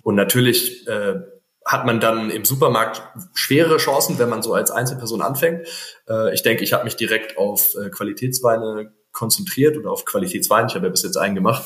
Und 0.02 0.14
natürlich 0.14 0.86
äh, 0.86 1.20
hat 1.66 1.84
man 1.84 2.00
dann 2.00 2.30
im 2.30 2.44
Supermarkt 2.44 3.02
schwere 3.34 3.76
Chancen, 3.76 4.18
wenn 4.18 4.28
man 4.28 4.42
so 4.42 4.54
als 4.54 4.70
Einzelperson 4.70 5.20
anfängt. 5.20 5.68
Äh, 6.08 6.32
ich 6.34 6.42
denke, 6.42 6.64
ich 6.64 6.72
habe 6.72 6.84
mich 6.84 6.96
direkt 6.96 7.36
auf 7.36 7.74
äh, 7.74 7.90
Qualitätsweine 7.90 8.92
konzentriert 9.12 9.76
oder 9.76 9.90
auf 9.90 10.04
Qualitätswein. 10.04 10.66
Ich 10.66 10.74
habe 10.74 10.86
ja 10.86 10.90
bis 10.90 11.02
jetzt 11.02 11.16
einen 11.16 11.34
gemacht. 11.34 11.64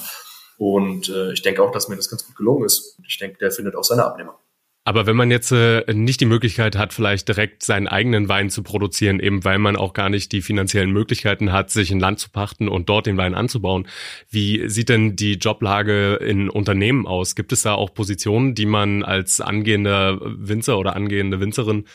Und 0.58 1.08
äh, 1.08 1.32
ich 1.32 1.42
denke 1.42 1.62
auch, 1.62 1.70
dass 1.70 1.88
mir 1.88 1.96
das 1.96 2.08
ganz 2.08 2.26
gut 2.26 2.36
gelungen 2.36 2.64
ist. 2.64 2.98
Ich 3.06 3.18
denke, 3.18 3.38
der 3.38 3.50
findet 3.50 3.76
auch 3.76 3.84
seine 3.84 4.04
Abnehmer. 4.04 4.38
Aber 4.86 5.04
wenn 5.04 5.16
man 5.16 5.32
jetzt 5.32 5.50
äh, 5.50 5.82
nicht 5.92 6.20
die 6.20 6.26
Möglichkeit 6.26 6.76
hat, 6.76 6.92
vielleicht 6.92 7.26
direkt 7.26 7.64
seinen 7.64 7.88
eigenen 7.88 8.28
Wein 8.28 8.50
zu 8.50 8.62
produzieren, 8.62 9.18
eben 9.18 9.44
weil 9.44 9.58
man 9.58 9.74
auch 9.74 9.94
gar 9.94 10.08
nicht 10.08 10.30
die 10.30 10.42
finanziellen 10.42 10.92
Möglichkeiten 10.92 11.50
hat, 11.52 11.70
sich 11.70 11.90
ein 11.90 11.98
Land 11.98 12.20
zu 12.20 12.30
pachten 12.30 12.68
und 12.68 12.88
dort 12.88 13.06
den 13.06 13.16
Wein 13.16 13.34
anzubauen, 13.34 13.88
wie 14.30 14.68
sieht 14.68 14.88
denn 14.88 15.16
die 15.16 15.34
Joblage 15.34 16.14
in 16.14 16.48
Unternehmen 16.48 17.04
aus? 17.04 17.34
Gibt 17.34 17.52
es 17.52 17.62
da 17.62 17.74
auch 17.74 17.94
Positionen, 17.94 18.54
die 18.54 18.64
man 18.64 19.02
als 19.02 19.40
angehender 19.40 20.20
Winzer 20.22 20.78
oder 20.78 20.94
angehende 20.94 21.40
Winzerin 21.40 21.86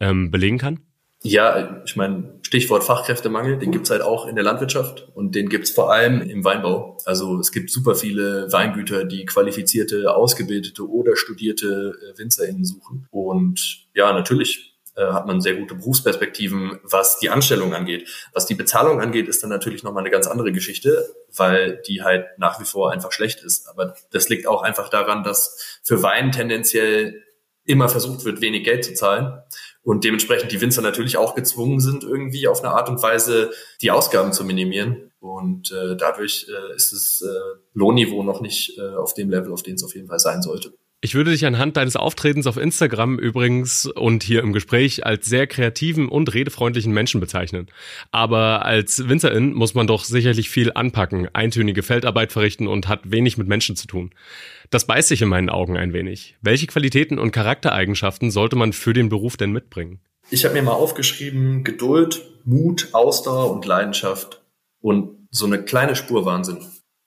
ähm, 0.00 0.32
belegen 0.32 0.58
kann? 0.58 0.80
Ja, 1.22 1.82
ich 1.84 1.94
meine, 1.94 2.39
Stichwort 2.50 2.82
Fachkräftemangel, 2.82 3.58
den 3.58 3.70
gibt's 3.70 3.90
halt 3.90 4.02
auch 4.02 4.26
in 4.26 4.34
der 4.34 4.42
Landwirtschaft 4.42 5.06
und 5.14 5.36
den 5.36 5.48
gibt's 5.48 5.70
vor 5.70 5.92
allem 5.92 6.20
im 6.20 6.42
Weinbau. 6.42 6.98
Also 7.04 7.38
es 7.38 7.52
gibt 7.52 7.70
super 7.70 7.94
viele 7.94 8.50
Weingüter, 8.50 9.04
die 9.04 9.24
qualifizierte, 9.24 10.12
ausgebildete 10.12 10.82
oder 10.90 11.14
studierte 11.14 11.94
äh, 12.02 12.18
WinzerInnen 12.18 12.64
suchen. 12.64 13.06
Und 13.12 13.86
ja, 13.94 14.12
natürlich 14.12 14.76
äh, 14.96 15.12
hat 15.12 15.28
man 15.28 15.40
sehr 15.40 15.54
gute 15.54 15.76
Berufsperspektiven, 15.76 16.80
was 16.82 17.20
die 17.20 17.30
Anstellung 17.30 17.72
angeht. 17.72 18.08
Was 18.32 18.46
die 18.46 18.56
Bezahlung 18.56 19.00
angeht, 19.00 19.28
ist 19.28 19.44
dann 19.44 19.50
natürlich 19.50 19.84
nochmal 19.84 20.02
eine 20.02 20.10
ganz 20.10 20.26
andere 20.26 20.50
Geschichte, 20.50 21.08
weil 21.36 21.80
die 21.86 22.02
halt 22.02 22.26
nach 22.36 22.58
wie 22.58 22.64
vor 22.64 22.90
einfach 22.90 23.12
schlecht 23.12 23.44
ist. 23.44 23.68
Aber 23.68 23.94
das 24.10 24.28
liegt 24.28 24.48
auch 24.48 24.62
einfach 24.62 24.88
daran, 24.88 25.22
dass 25.22 25.78
für 25.84 26.02
Wein 26.02 26.32
tendenziell 26.32 27.22
immer 27.70 27.88
versucht 27.88 28.24
wird, 28.24 28.40
wenig 28.40 28.64
Geld 28.64 28.84
zu 28.84 28.94
zahlen 28.94 29.40
und 29.82 30.04
dementsprechend 30.04 30.52
die 30.52 30.60
Winzer 30.60 30.82
natürlich 30.82 31.16
auch 31.16 31.34
gezwungen 31.34 31.80
sind, 31.80 32.04
irgendwie 32.04 32.48
auf 32.48 32.62
eine 32.62 32.72
Art 32.72 32.88
und 32.88 33.02
Weise 33.02 33.50
die 33.80 33.90
Ausgaben 33.90 34.32
zu 34.32 34.44
minimieren. 34.44 35.10
Und 35.20 35.70
äh, 35.72 35.96
dadurch 35.96 36.46
äh, 36.48 36.74
ist 36.74 36.92
das 36.92 37.22
äh, 37.26 37.58
Lohnniveau 37.74 38.22
noch 38.22 38.40
nicht 38.40 38.78
äh, 38.78 38.94
auf 38.94 39.14
dem 39.14 39.30
Level, 39.30 39.52
auf 39.52 39.62
dem 39.62 39.74
es 39.74 39.84
auf 39.84 39.94
jeden 39.94 40.08
Fall 40.08 40.18
sein 40.18 40.42
sollte. 40.42 40.72
Ich 41.02 41.14
würde 41.14 41.30
dich 41.30 41.46
anhand 41.46 41.78
deines 41.78 41.96
Auftretens 41.96 42.46
auf 42.46 42.58
Instagram 42.58 43.18
übrigens 43.18 43.86
und 43.86 44.22
hier 44.22 44.42
im 44.42 44.52
Gespräch 44.52 45.06
als 45.06 45.24
sehr 45.24 45.46
kreativen 45.46 46.10
und 46.10 46.34
redefreundlichen 46.34 46.92
Menschen 46.92 47.20
bezeichnen. 47.20 47.68
Aber 48.10 48.66
als 48.66 49.08
Winzerin 49.08 49.54
muss 49.54 49.72
man 49.72 49.86
doch 49.86 50.04
sicherlich 50.04 50.50
viel 50.50 50.72
anpacken, 50.74 51.28
eintönige 51.32 51.82
Feldarbeit 51.82 52.32
verrichten 52.32 52.68
und 52.68 52.86
hat 52.86 53.10
wenig 53.10 53.38
mit 53.38 53.48
Menschen 53.48 53.76
zu 53.76 53.86
tun. 53.86 54.10
Das 54.68 54.86
beißt 54.86 55.08
sich 55.08 55.22
in 55.22 55.30
meinen 55.30 55.48
Augen 55.48 55.78
ein 55.78 55.94
wenig. 55.94 56.36
Welche 56.42 56.66
Qualitäten 56.66 57.18
und 57.18 57.32
Charaktereigenschaften 57.32 58.30
sollte 58.30 58.56
man 58.56 58.74
für 58.74 58.92
den 58.92 59.08
Beruf 59.08 59.38
denn 59.38 59.52
mitbringen? 59.52 60.00
Ich 60.30 60.44
habe 60.44 60.52
mir 60.52 60.62
mal 60.62 60.72
aufgeschrieben, 60.72 61.64
Geduld, 61.64 62.20
Mut, 62.44 62.88
Ausdauer 62.92 63.52
und 63.52 63.64
Leidenschaft 63.64 64.42
und 64.82 65.28
so 65.30 65.46
eine 65.46 65.62
kleine 65.62 65.96
Spur 65.96 66.26
Wahnsinn. 66.26 66.58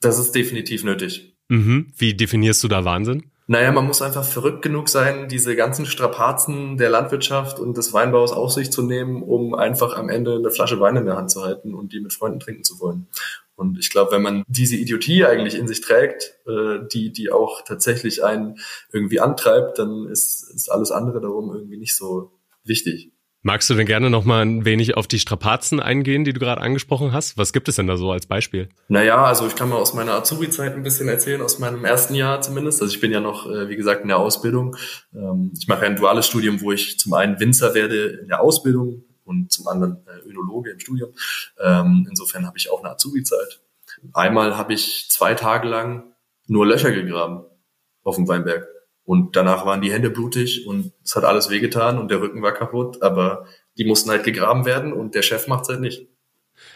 Das 0.01 0.17
ist 0.17 0.31
definitiv 0.31 0.83
nötig. 0.83 1.37
Mhm. 1.47 1.93
Wie 1.95 2.15
definierst 2.15 2.63
du 2.63 2.67
da 2.67 2.85
Wahnsinn? 2.85 3.29
Naja, 3.45 3.71
man 3.73 3.85
muss 3.85 4.01
einfach 4.01 4.23
verrückt 4.23 4.61
genug 4.61 4.87
sein, 4.87 5.27
diese 5.27 5.55
ganzen 5.55 5.85
Strapazen 5.85 6.77
der 6.77 6.89
Landwirtschaft 6.89 7.59
und 7.59 7.75
des 7.75 7.91
Weinbaus 7.91 8.31
auf 8.31 8.51
sich 8.51 8.71
zu 8.71 8.81
nehmen, 8.83 9.21
um 9.21 9.53
einfach 9.53 9.97
am 9.97 10.07
Ende 10.09 10.35
eine 10.35 10.49
Flasche 10.49 10.79
Wein 10.79 10.95
in 10.95 11.05
der 11.05 11.17
Hand 11.17 11.29
zu 11.29 11.43
halten 11.43 11.73
und 11.73 11.91
die 11.91 11.99
mit 11.99 12.13
Freunden 12.13 12.39
trinken 12.39 12.63
zu 12.63 12.79
wollen. 12.79 13.07
Und 13.55 13.77
ich 13.77 13.89
glaube, 13.89 14.11
wenn 14.11 14.21
man 14.21 14.43
diese 14.47 14.75
Idiotie 14.75 15.25
eigentlich 15.25 15.55
in 15.55 15.67
sich 15.67 15.81
trägt, 15.81 16.37
äh, 16.47 16.79
die, 16.91 17.11
die 17.11 17.31
auch 17.31 17.63
tatsächlich 17.63 18.23
einen 18.23 18.59
irgendwie 18.91 19.19
antreibt, 19.19 19.77
dann 19.77 20.07
ist, 20.07 20.49
ist 20.55 20.69
alles 20.69 20.91
andere 20.91 21.21
darum 21.21 21.53
irgendwie 21.53 21.77
nicht 21.77 21.95
so 21.95 22.31
wichtig. 22.63 23.12
Magst 23.45 23.69
du 23.69 23.73
denn 23.73 23.85
gerne 23.85 24.09
noch 24.09 24.23
mal 24.23 24.45
ein 24.45 24.63
wenig 24.63 24.95
auf 24.95 25.05
die 25.05 25.19
Strapazen 25.19 25.81
eingehen, 25.81 26.23
die 26.23 26.31
du 26.31 26.39
gerade 26.39 26.61
angesprochen 26.61 27.11
hast? 27.11 27.37
Was 27.37 27.51
gibt 27.51 27.67
es 27.67 27.75
denn 27.75 27.87
da 27.87 27.97
so 27.97 28.09
als 28.09 28.25
Beispiel? 28.25 28.69
Naja, 28.87 29.21
also 29.21 29.45
ich 29.45 29.55
kann 29.57 29.67
mal 29.67 29.75
aus 29.75 29.93
meiner 29.93 30.13
Azubi-Zeit 30.13 30.73
ein 30.73 30.81
bisschen 30.81 31.09
erzählen, 31.09 31.41
aus 31.41 31.59
meinem 31.59 31.83
ersten 31.83 32.15
Jahr 32.15 32.39
zumindest. 32.39 32.81
Also 32.81 32.93
ich 32.93 33.01
bin 33.01 33.11
ja 33.11 33.19
noch, 33.19 33.45
äh, 33.45 33.67
wie 33.67 33.75
gesagt, 33.75 34.01
in 34.01 34.07
der 34.07 34.19
Ausbildung. 34.19 34.77
Ähm, 35.13 35.51
ich 35.59 35.67
mache 35.67 35.85
ein 35.85 35.97
duales 35.97 36.25
Studium, 36.25 36.61
wo 36.61 36.71
ich 36.71 36.97
zum 36.97 37.13
einen 37.15 37.37
Winzer 37.37 37.73
werde 37.73 38.05
in 38.21 38.29
der 38.29 38.39
Ausbildung 38.39 39.03
und 39.25 39.51
zum 39.51 39.67
anderen 39.67 39.97
äh, 40.07 40.29
Önologe 40.29 40.71
im 40.71 40.79
Studium. 40.79 41.09
Ähm, 41.61 42.07
insofern 42.09 42.47
habe 42.47 42.57
ich 42.57 42.71
auch 42.71 42.79
eine 42.79 42.91
Azubi-Zeit. 42.91 43.59
Einmal 44.13 44.55
habe 44.55 44.73
ich 44.73 45.07
zwei 45.09 45.33
Tage 45.33 45.67
lang 45.67 46.13
nur 46.47 46.65
Löcher 46.65 46.91
gegraben 46.91 47.43
auf 48.03 48.15
dem 48.15 48.25
Weinberg. 48.25 48.67
Und 49.05 49.35
danach 49.35 49.65
waren 49.65 49.81
die 49.81 49.91
Hände 49.91 50.09
blutig 50.09 50.65
und 50.65 50.93
es 51.03 51.15
hat 51.15 51.25
alles 51.25 51.49
wehgetan 51.49 51.97
und 51.97 52.09
der 52.09 52.21
Rücken 52.21 52.41
war 52.41 52.53
kaputt, 52.53 53.01
aber 53.01 53.45
die 53.77 53.85
mussten 53.85 54.09
halt 54.09 54.23
gegraben 54.23 54.65
werden 54.65 54.93
und 54.93 55.13
der 55.13 55.23
Chef 55.23 55.47
macht's 55.47 55.69
halt 55.69 55.81
nicht. 55.81 56.07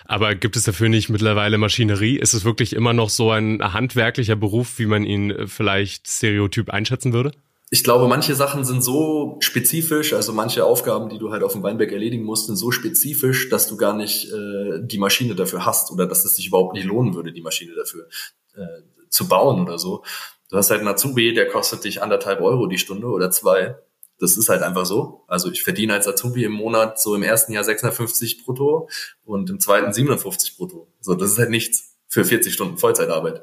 Aber 0.06 0.36
gibt 0.36 0.56
es 0.56 0.64
dafür 0.64 0.90
nicht 0.90 1.10
mittlerweile 1.10 1.58
Maschinerie? 1.58 2.18
Ist 2.18 2.34
es 2.34 2.44
wirklich 2.44 2.74
immer 2.74 2.94
noch 2.94 3.10
so 3.10 3.32
ein 3.32 3.62
handwerklicher 3.62 4.36
Beruf, 4.36 4.80
wie 4.80 4.86
man 4.86 5.04
ihn 5.04 5.32
äh, 5.32 5.48
vielleicht 5.48 6.10
stereotyp 6.10 6.70
einschätzen 6.70 7.14
würde? 7.14 7.32
Ich 7.70 7.84
glaube, 7.84 8.08
manche 8.08 8.34
Sachen 8.34 8.64
sind 8.64 8.82
so 8.82 9.38
spezifisch, 9.42 10.14
also 10.14 10.32
manche 10.32 10.64
Aufgaben, 10.64 11.10
die 11.10 11.18
du 11.18 11.32
halt 11.32 11.44
auf 11.44 11.52
dem 11.52 11.64
Weinberg 11.64 11.92
erledigen 11.92 12.24
musst, 12.24 12.48
sind 12.48 12.56
so 12.56 12.72
spezifisch, 12.72 13.50
dass 13.50 13.68
du 13.68 13.76
gar 13.76 13.94
nicht 13.94 14.32
äh, 14.32 14.80
die 14.82 14.98
Maschine 14.98 15.36
dafür 15.36 15.66
hast 15.66 15.92
oder 15.92 16.08
dass 16.08 16.24
es 16.24 16.36
sich 16.38 16.48
überhaupt 16.48 16.76
nicht 16.76 16.86
lohnen 16.86 17.14
würde, 17.14 17.34
die 17.34 17.42
Maschine 17.42 17.74
dafür 17.76 18.08
äh, 18.56 18.84
zu 19.10 19.28
bauen 19.28 19.62
oder 19.62 19.78
so. 19.78 20.04
Du 20.50 20.58
hast 20.58 20.70
halt 20.70 20.80
einen 20.80 20.90
Azubi, 20.90 21.34
der 21.34 21.48
kostet 21.48 21.84
dich 21.84 22.02
anderthalb 22.02 22.42
Euro 22.42 22.68
die 22.68 22.78
Stunde 22.78 23.08
oder 23.08 23.32
zwei. 23.32 23.78
Das 24.20 24.38
ist 24.38 24.50
halt 24.50 24.64
einfach 24.64 24.86
so. 24.86 25.24
Also 25.28 25.52
ich 25.52 25.64
verdiene 25.64 25.94
als 25.94 26.08
Azubi 26.08 26.44
im 26.44 26.54
Monat 26.54 27.00
so 27.00 27.16
im 27.16 27.24
ersten 27.24 27.54
Jahr 27.54 27.64
650 27.64 28.46
brutto 28.46 28.90
und 29.26 29.50
im 29.50 29.60
zweiten 29.60 29.94
750 29.94 30.58
brutto. 30.58 30.92
So, 31.02 31.16
das 31.16 31.32
ist 31.32 31.38
halt 31.38 31.50
nichts 31.50 31.96
für 32.08 32.26
40 32.26 32.54
Stunden 32.54 32.78
Vollzeitarbeit. 32.78 33.42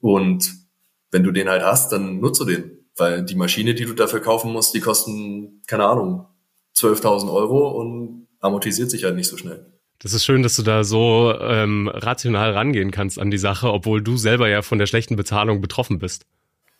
Und 0.00 0.52
wenn 1.10 1.24
du 1.24 1.32
den 1.32 1.48
halt 1.48 1.62
hast, 1.62 1.90
dann 1.92 2.20
nutzt 2.20 2.40
du 2.40 2.44
den. 2.44 2.72
Weil 2.96 3.24
die 3.24 3.34
Maschine, 3.34 3.74
die 3.74 3.84
du 3.84 3.92
dafür 3.92 4.20
kaufen 4.20 4.52
musst, 4.52 4.74
die 4.74 4.80
kosten, 4.80 5.62
keine 5.66 5.86
Ahnung, 5.86 6.26
12.000 6.76 7.32
Euro 7.32 7.70
und 7.70 8.26
amortisiert 8.40 8.90
sich 8.90 9.04
halt 9.04 9.16
nicht 9.16 9.28
so 9.28 9.36
schnell. 9.36 9.66
Das 9.98 10.12
ist 10.12 10.24
schön, 10.24 10.42
dass 10.42 10.56
du 10.56 10.62
da 10.62 10.84
so 10.84 11.34
ähm, 11.40 11.88
rational 11.88 12.52
rangehen 12.52 12.90
kannst 12.90 13.18
an 13.18 13.30
die 13.30 13.38
Sache, 13.38 13.72
obwohl 13.72 14.02
du 14.02 14.16
selber 14.16 14.48
ja 14.48 14.62
von 14.62 14.78
der 14.78 14.86
schlechten 14.86 15.16
Bezahlung 15.16 15.60
betroffen 15.60 15.98
bist. 15.98 16.26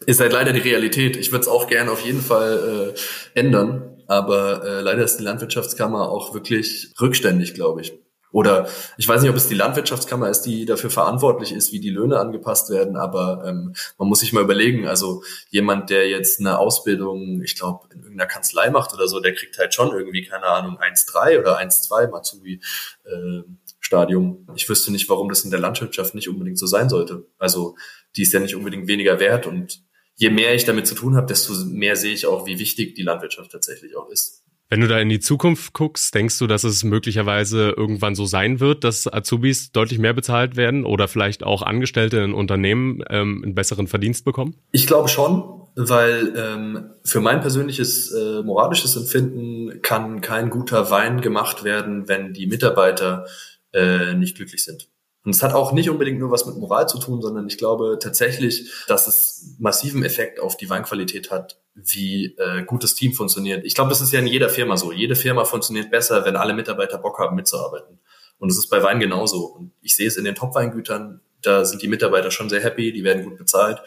Ist 0.05 0.21
halt 0.21 0.33
leider 0.33 0.53
die 0.53 0.61
Realität. 0.61 1.17
Ich 1.17 1.33
würde 1.33 1.43
es 1.43 1.49
auch 1.49 1.69
gerne 1.69 1.91
auf 1.91 2.05
jeden 2.05 2.21
Fall 2.21 2.95
äh, 2.95 3.39
ändern, 3.39 4.03
aber 4.07 4.63
äh, 4.65 4.81
leider 4.83 5.03
ist 5.03 5.17
die 5.17 5.25
Landwirtschaftskammer 5.25 6.11
auch 6.11 6.35
wirklich 6.35 6.93
rückständig, 7.01 7.55
glaube 7.55 7.81
ich. 7.81 7.95
Oder 8.33 8.69
ich 8.97 9.09
weiß 9.09 9.23
nicht, 9.23 9.31
ob 9.31 9.37
es 9.37 9.49
die 9.49 9.55
Landwirtschaftskammer 9.55 10.29
ist, 10.29 10.43
die 10.43 10.67
dafür 10.67 10.91
verantwortlich 10.91 11.53
ist, 11.53 11.73
wie 11.73 11.81
die 11.81 11.91
Löhne 11.91 12.19
angepasst 12.19 12.71
werden, 12.71 12.97
aber 12.97 13.45
ähm, 13.47 13.75
man 13.99 14.09
muss 14.09 14.21
sich 14.21 14.33
mal 14.33 14.43
überlegen, 14.43 14.87
also 14.87 15.23
jemand, 15.51 15.91
der 15.91 16.09
jetzt 16.09 16.41
eine 16.41 16.59
Ausbildung, 16.59 17.43
ich 17.43 17.57
glaube, 17.57 17.89
in 17.93 18.01
irgendeiner 18.01 18.29
Kanzlei 18.29 18.71
macht 18.71 18.93
oder 18.93 19.09
so, 19.09 19.21
der 19.21 19.35
kriegt 19.35 19.59
halt 19.59 19.75
schon 19.75 19.93
irgendwie, 19.93 20.25
keine 20.25 20.47
Ahnung, 20.47 20.79
1,3 20.79 21.41
oder 21.41 21.59
1,2 21.59 22.11
Matsubi. 22.11 22.61
Äh, 23.05 23.43
Stadium. 23.87 24.49
Ich 24.57 24.69
wüsste 24.69 24.91
nicht, 24.91 25.09
warum 25.09 25.29
das 25.29 25.45
in 25.45 25.53
der 25.53 25.61
Landwirtschaft 25.61 26.17
nicht 26.17 26.29
unbedingt 26.29 26.59
so 26.59 26.67
sein 26.67 26.89
sollte. 26.89 27.25
Also 27.39 27.77
die 28.17 28.23
ist 28.23 28.33
ja 28.33 28.41
nicht 28.41 28.57
unbedingt 28.57 28.89
weniger 28.89 29.21
wert 29.21 29.47
und 29.47 29.81
je 30.17 30.31
mehr 30.31 30.55
ich 30.55 30.65
damit 30.65 30.89
zu 30.89 30.95
tun 30.95 31.15
habe, 31.15 31.27
desto 31.27 31.55
mehr 31.67 31.95
sehe 31.95 32.12
ich 32.12 32.27
auch, 32.27 32.47
wie 32.47 32.59
wichtig 32.59 32.95
die 32.95 33.03
Landwirtschaft 33.03 33.53
tatsächlich 33.53 33.97
auch 33.97 34.09
ist. 34.11 34.43
Wenn 34.69 34.81
du 34.81 34.89
da 34.89 34.99
in 34.99 35.09
die 35.09 35.21
Zukunft 35.21 35.75
guckst, 35.75 36.13
denkst 36.15 36.39
du, 36.39 36.49
dass 36.49 36.65
es 36.65 36.83
möglicherweise 36.83 37.71
irgendwann 37.71 38.17
so 38.17 38.27
sein 38.27 38.59
wird, 38.59 38.83
dass 38.83 39.13
Azubis 39.13 39.71
deutlich 39.71 40.01
mehr 40.01 40.13
bezahlt 40.13 40.57
werden 40.57 40.85
oder 40.85 41.07
vielleicht 41.07 41.45
auch 41.45 41.63
Angestellte 41.63 42.19
in 42.19 42.35
Unternehmen 42.35 43.03
ähm, 43.09 43.43
einen 43.45 43.55
besseren 43.55 43.87
Verdienst 43.87 44.25
bekommen? 44.25 44.57
Ich 44.73 44.89
glaube 44.89 45.09
schon, 45.09 45.63
weil 45.77 46.33
ähm, 46.37 46.91
für 47.05 47.21
mein 47.21 47.41
persönliches 47.41 48.11
äh, 48.11 48.43
moralisches 48.43 48.97
Empfinden 48.97 49.83
kann 49.83 50.21
kein 50.21 50.51
guter 50.51 50.91
Wein 50.91 51.21
gemacht 51.21 51.63
werden, 51.63 52.09
wenn 52.09 52.33
die 52.33 52.49
Mitarbeiter 52.49 53.27
äh, 53.73 54.15
nicht 54.15 54.37
glücklich 54.37 54.65
sind. 54.65 54.89
Und 55.27 55.35
es 55.35 55.43
hat 55.43 55.55
auch 55.55 55.73
nicht 55.73 55.91
unbedingt 55.91 56.21
nur 56.21 56.31
was 56.31 56.47
mit 56.47 56.57
Moral 56.57 56.89
zu 56.89 57.01
tun, 57.01 57.21
sondern 57.21 57.49
ich 57.49 57.59
glaube 57.59 57.99
tatsächlich, 58.01 58.71
dass 58.87 59.09
es 59.09 59.57
massiven 59.59 60.05
Effekt 60.05 60.39
auf 60.39 60.57
die 60.57 60.71
Weinqualität 60.71 61.33
hat, 61.33 61.59
wie 61.75 62.37
äh, 62.39 62.62
gutes 62.62 62.95
Team 62.95 63.12
funktioniert. 63.12 63.65
Ich 63.65 63.75
glaube, 63.75 63.91
es 63.91 64.01
ist 64.01 64.12
ja 64.12 64.21
in 64.21 64.29
jeder 64.29 64.49
Firma 64.49 64.77
so. 64.77 64.93
Jede 64.93 65.17
Firma 65.17 65.45
funktioniert 65.45 65.91
besser, 65.91 66.25
wenn 66.25 66.37
alle 66.37 66.55
Mitarbeiter 66.55 66.99
Bock 66.99 67.19
haben, 67.19 67.35
mitzuarbeiten. 67.35 67.99
Und 68.39 68.51
es 68.51 68.57
ist 68.57 68.69
bei 68.69 68.85
Wein 68.85 69.01
genauso. 69.01 69.47
Und 69.47 69.73
ich 69.83 69.97
sehe 69.97 70.07
es 70.07 70.17
in 70.17 70.25
den 70.25 70.37
Top-Weingütern, 70.37 71.21
da 71.43 71.65
sind 71.65 71.83
die 71.83 71.89
Mitarbeiter 71.89 72.31
schon 72.31 72.49
sehr 72.49 72.62
happy, 72.62 72.93
die 72.93 73.03
werden 73.03 73.25
gut 73.25 73.37
bezahlt 73.37 73.83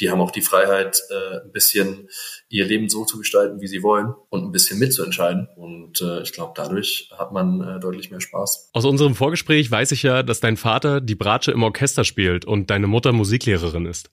die 0.00 0.10
haben 0.10 0.20
auch 0.20 0.30
die 0.30 0.40
Freiheit, 0.40 1.02
äh, 1.10 1.44
ein 1.44 1.52
bisschen 1.52 2.08
ihr 2.48 2.64
Leben 2.64 2.88
so 2.88 3.04
zu 3.04 3.18
gestalten, 3.18 3.60
wie 3.60 3.66
sie 3.66 3.82
wollen 3.82 4.14
und 4.30 4.44
ein 4.44 4.52
bisschen 4.52 4.78
mitzuentscheiden. 4.78 5.48
Und 5.56 6.00
äh, 6.00 6.22
ich 6.22 6.32
glaube, 6.32 6.52
dadurch 6.56 7.10
hat 7.16 7.32
man 7.32 7.60
äh, 7.60 7.80
deutlich 7.80 8.10
mehr 8.10 8.20
Spaß. 8.20 8.70
Aus 8.72 8.84
unserem 8.84 9.14
Vorgespräch 9.14 9.70
weiß 9.70 9.92
ich 9.92 10.02
ja, 10.02 10.22
dass 10.22 10.40
dein 10.40 10.56
Vater 10.56 11.00
die 11.00 11.14
Bratsche 11.14 11.52
im 11.52 11.62
Orchester 11.62 12.04
spielt 12.04 12.44
und 12.44 12.70
deine 12.70 12.86
Mutter 12.86 13.12
Musiklehrerin 13.12 13.86
ist. 13.86 14.10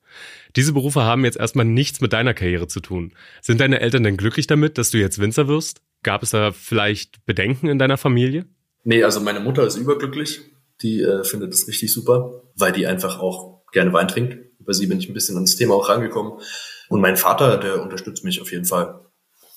Diese 0.56 0.74
Berufe 0.74 1.04
haben 1.04 1.24
jetzt 1.24 1.38
erstmal 1.38 1.66
nichts 1.66 2.02
mit 2.02 2.14
deiner 2.14 2.34
Karriere 2.34 2.68
zu 2.68 2.82
tun. 2.82 3.14
Sind 3.42 3.62
deine 3.62 3.80
Eltern 3.80 4.04
denn 4.04 4.18
glücklich 4.18 4.48
damit, 4.48 4.78
dass 4.78 4.92
du 4.92 4.98
jetzt 4.98 5.20
Winzer 5.20 5.48
wirst? 5.48 5.82
Gab 6.04 6.24
es 6.24 6.32
da 6.32 6.52
vielleicht 6.52 7.26
Bedenken 7.26 7.68
in 7.68 7.80
deiner 7.80 7.98
Familie? 7.98 8.46
Nee, 8.84 9.04
also 9.04 9.20
meine 9.20 9.40
Mutter 9.40 9.66
ist 9.66 9.78
überglücklich. 9.78 10.42
Die 10.82 11.02
äh, 11.02 11.24
findet 11.24 11.52
das 11.54 11.68
richtig 11.68 11.92
super, 11.92 12.44
weil 12.56 12.72
die 12.72 12.88
einfach 12.88 13.20
auch 13.20 13.64
gerne 13.72 13.92
Wein 13.92 14.08
trinkt 14.08 14.49
über 14.70 14.76
sie 14.76 14.86
bin 14.86 15.00
ich 15.00 15.10
ein 15.10 15.16
bisschen 15.16 15.36
ans 15.36 15.56
Thema 15.56 15.74
auch 15.74 15.90
rangekommen. 15.90 16.34
Und 16.90 17.02
mein 17.02 17.18
Vater, 17.18 17.58
der 17.58 17.82
unterstützt 17.82 18.24
mich 18.24 18.40
auf 18.40 18.52
jeden 18.52 18.66
Fall. 18.66 19.00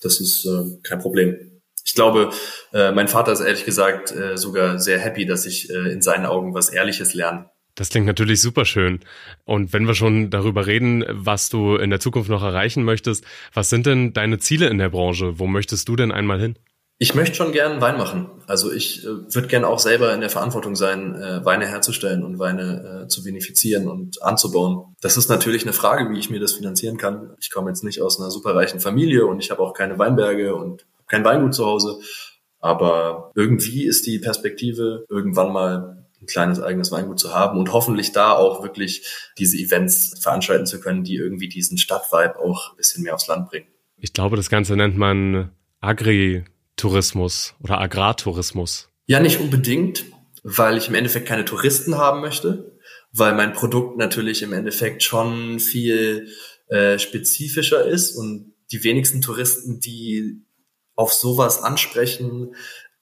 Das 0.00 0.20
ist 0.20 0.46
äh, 0.46 0.78
kein 0.82 1.00
Problem. 1.00 1.60
Ich 1.84 1.94
glaube, 1.94 2.30
äh, 2.72 2.92
mein 2.92 3.08
Vater 3.08 3.32
ist 3.32 3.40
ehrlich 3.40 3.66
gesagt 3.66 4.10
äh, 4.10 4.38
sogar 4.38 4.78
sehr 4.78 4.98
happy, 4.98 5.26
dass 5.26 5.44
ich 5.44 5.68
äh, 5.68 5.92
in 5.92 6.00
seinen 6.00 6.24
Augen 6.24 6.54
was 6.54 6.70
Ehrliches 6.70 7.12
lerne. 7.12 7.50
Das 7.74 7.90
klingt 7.90 8.06
natürlich 8.06 8.40
super 8.40 8.64
schön. 8.64 9.00
Und 9.44 9.74
wenn 9.74 9.86
wir 9.86 9.94
schon 9.94 10.30
darüber 10.30 10.66
reden, 10.66 11.04
was 11.08 11.50
du 11.50 11.76
in 11.76 11.90
der 11.90 12.00
Zukunft 12.00 12.30
noch 12.30 12.42
erreichen 12.42 12.82
möchtest, 12.82 13.24
was 13.52 13.68
sind 13.68 13.84
denn 13.84 14.14
deine 14.14 14.38
Ziele 14.38 14.68
in 14.68 14.78
der 14.78 14.88
Branche? 14.88 15.38
Wo 15.38 15.46
möchtest 15.46 15.88
du 15.88 15.96
denn 15.96 16.12
einmal 16.12 16.40
hin? 16.40 16.56
Ich 17.02 17.16
möchte 17.16 17.34
schon 17.34 17.50
gern 17.50 17.80
Wein 17.80 17.98
machen. 17.98 18.30
Also 18.46 18.70
ich 18.70 19.02
äh, 19.04 19.08
würde 19.34 19.48
gern 19.48 19.64
auch 19.64 19.80
selber 19.80 20.14
in 20.14 20.20
der 20.20 20.30
Verantwortung 20.30 20.76
sein, 20.76 21.16
äh, 21.16 21.44
Weine 21.44 21.66
herzustellen 21.66 22.22
und 22.22 22.38
Weine 22.38 23.02
äh, 23.02 23.08
zu 23.08 23.24
vinifizieren 23.24 23.88
und 23.88 24.22
anzubauen. 24.22 24.94
Das 25.00 25.16
ist 25.16 25.28
natürlich 25.28 25.64
eine 25.64 25.72
Frage, 25.72 26.08
wie 26.10 26.18
ich 26.20 26.30
mir 26.30 26.38
das 26.38 26.52
finanzieren 26.52 26.98
kann. 26.98 27.34
Ich 27.40 27.50
komme 27.50 27.70
jetzt 27.70 27.82
nicht 27.82 28.00
aus 28.02 28.20
einer 28.20 28.30
superreichen 28.30 28.78
Familie 28.78 29.26
und 29.26 29.40
ich 29.40 29.50
habe 29.50 29.62
auch 29.62 29.74
keine 29.74 29.98
Weinberge 29.98 30.54
und 30.54 30.86
kein 31.08 31.24
Weingut 31.24 31.54
zu 31.54 31.66
Hause. 31.66 31.98
Aber 32.60 33.32
irgendwie 33.34 33.82
ist 33.82 34.06
die 34.06 34.20
Perspektive, 34.20 35.04
irgendwann 35.08 35.52
mal 35.52 36.06
ein 36.20 36.26
kleines 36.26 36.62
eigenes 36.62 36.92
Weingut 36.92 37.18
zu 37.18 37.34
haben 37.34 37.58
und 37.58 37.72
hoffentlich 37.72 38.12
da 38.12 38.30
auch 38.30 38.62
wirklich 38.62 39.32
diese 39.38 39.56
Events 39.56 40.20
veranstalten 40.22 40.66
zu 40.66 40.78
können, 40.78 41.02
die 41.02 41.16
irgendwie 41.16 41.48
diesen 41.48 41.78
Stadtvibe 41.78 42.38
auch 42.38 42.70
ein 42.70 42.76
bisschen 42.76 43.02
mehr 43.02 43.16
aufs 43.16 43.26
Land 43.26 43.50
bringen. 43.50 43.66
Ich 43.98 44.12
glaube, 44.12 44.36
das 44.36 44.48
Ganze 44.48 44.76
nennt 44.76 44.96
man 44.96 45.50
Agri 45.80 46.44
Tourismus 46.76 47.54
oder 47.60 47.80
Agrartourismus? 47.80 48.88
Ja, 49.06 49.20
nicht 49.20 49.40
unbedingt, 49.40 50.04
weil 50.42 50.76
ich 50.76 50.88
im 50.88 50.94
Endeffekt 50.94 51.28
keine 51.28 51.44
Touristen 51.44 51.96
haben 51.96 52.20
möchte, 52.20 52.78
weil 53.12 53.34
mein 53.34 53.52
Produkt 53.52 53.98
natürlich 53.98 54.42
im 54.42 54.52
Endeffekt 54.52 55.02
schon 55.02 55.60
viel 55.60 56.28
äh, 56.68 56.98
spezifischer 56.98 57.84
ist 57.84 58.16
und 58.16 58.54
die 58.70 58.84
wenigsten 58.84 59.20
Touristen, 59.20 59.80
die 59.80 60.44
auf 60.94 61.12
sowas 61.12 61.62
ansprechen, 61.62 62.54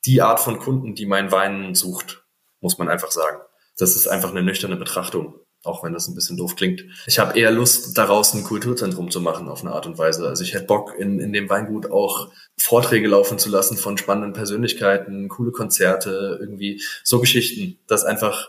die 0.04 0.22
Art 0.22 0.40
von 0.40 0.58
Kunden, 0.58 0.94
die 0.94 1.06
mein 1.06 1.30
Wein 1.30 1.74
sucht, 1.74 2.24
muss 2.60 2.78
man 2.78 2.88
einfach 2.88 3.10
sagen. 3.10 3.40
Das 3.78 3.96
ist 3.96 4.08
einfach 4.08 4.30
eine 4.30 4.42
nüchterne 4.42 4.76
Betrachtung 4.76 5.40
auch 5.62 5.84
wenn 5.84 5.92
das 5.92 6.08
ein 6.08 6.14
bisschen 6.14 6.36
doof 6.36 6.56
klingt. 6.56 6.84
Ich 7.06 7.18
habe 7.18 7.38
eher 7.38 7.50
Lust, 7.50 7.96
daraus 7.98 8.34
ein 8.34 8.44
Kulturzentrum 8.44 9.10
zu 9.10 9.20
machen 9.20 9.48
auf 9.48 9.60
eine 9.60 9.72
Art 9.72 9.86
und 9.86 9.98
Weise. 9.98 10.26
Also 10.26 10.42
ich 10.42 10.54
hätte 10.54 10.66
Bock, 10.66 10.94
in, 10.98 11.18
in 11.20 11.32
dem 11.32 11.50
Weingut 11.50 11.90
auch 11.90 12.32
Vorträge 12.56 13.08
laufen 13.08 13.38
zu 13.38 13.50
lassen 13.50 13.76
von 13.76 13.98
spannenden 13.98 14.32
Persönlichkeiten, 14.32 15.28
coole 15.28 15.52
Konzerte, 15.52 16.38
irgendwie 16.40 16.82
so 17.04 17.20
Geschichten, 17.20 17.78
dass 17.86 18.04
einfach 18.04 18.48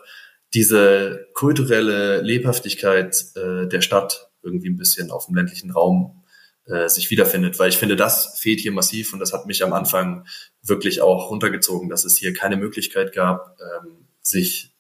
diese 0.54 1.28
kulturelle 1.34 2.21
Lebhaftigkeit 2.21 3.26
äh, 3.36 3.67
der 3.67 3.82
Stadt 3.82 4.30
irgendwie 4.43 4.69
ein 4.69 4.78
bisschen 4.78 5.12
auf 5.12 5.28
dem 5.28 5.36
ländlichen 5.36 5.71
Raum 5.71 6.24
äh, 6.65 6.89
sich 6.89 7.10
wiederfindet, 7.10 7.60
weil 7.60 7.69
ich 7.69 7.78
finde, 7.78 7.95
das 7.95 8.39
fehlt 8.39 8.60
hier 8.60 8.71
massiv 8.71 9.13
und 9.13 9.19
das 9.19 9.34
hat 9.34 9.45
mich 9.45 9.63
am 9.63 9.74
Anfang 9.74 10.26
wirklich 10.62 11.02
auch 11.02 11.30
runtergezogen, 11.30 11.89
dass 11.89 12.06
es 12.06 12.17
hier 12.17 12.34
keine 12.34 12.58
Möglichkeit 12.58 13.13
gab, 13.13 13.58
ähm, 13.60 14.08
sich 14.21 14.70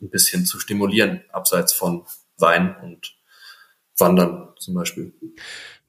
ein 0.00 0.10
bisschen 0.10 0.46
zu 0.46 0.58
stimulieren, 0.60 1.22
abseits 1.30 1.72
von 1.72 2.04
Wein 2.38 2.76
und 2.82 3.16
Wandern 3.96 4.54
zum 4.58 4.74
Beispiel. 4.74 5.12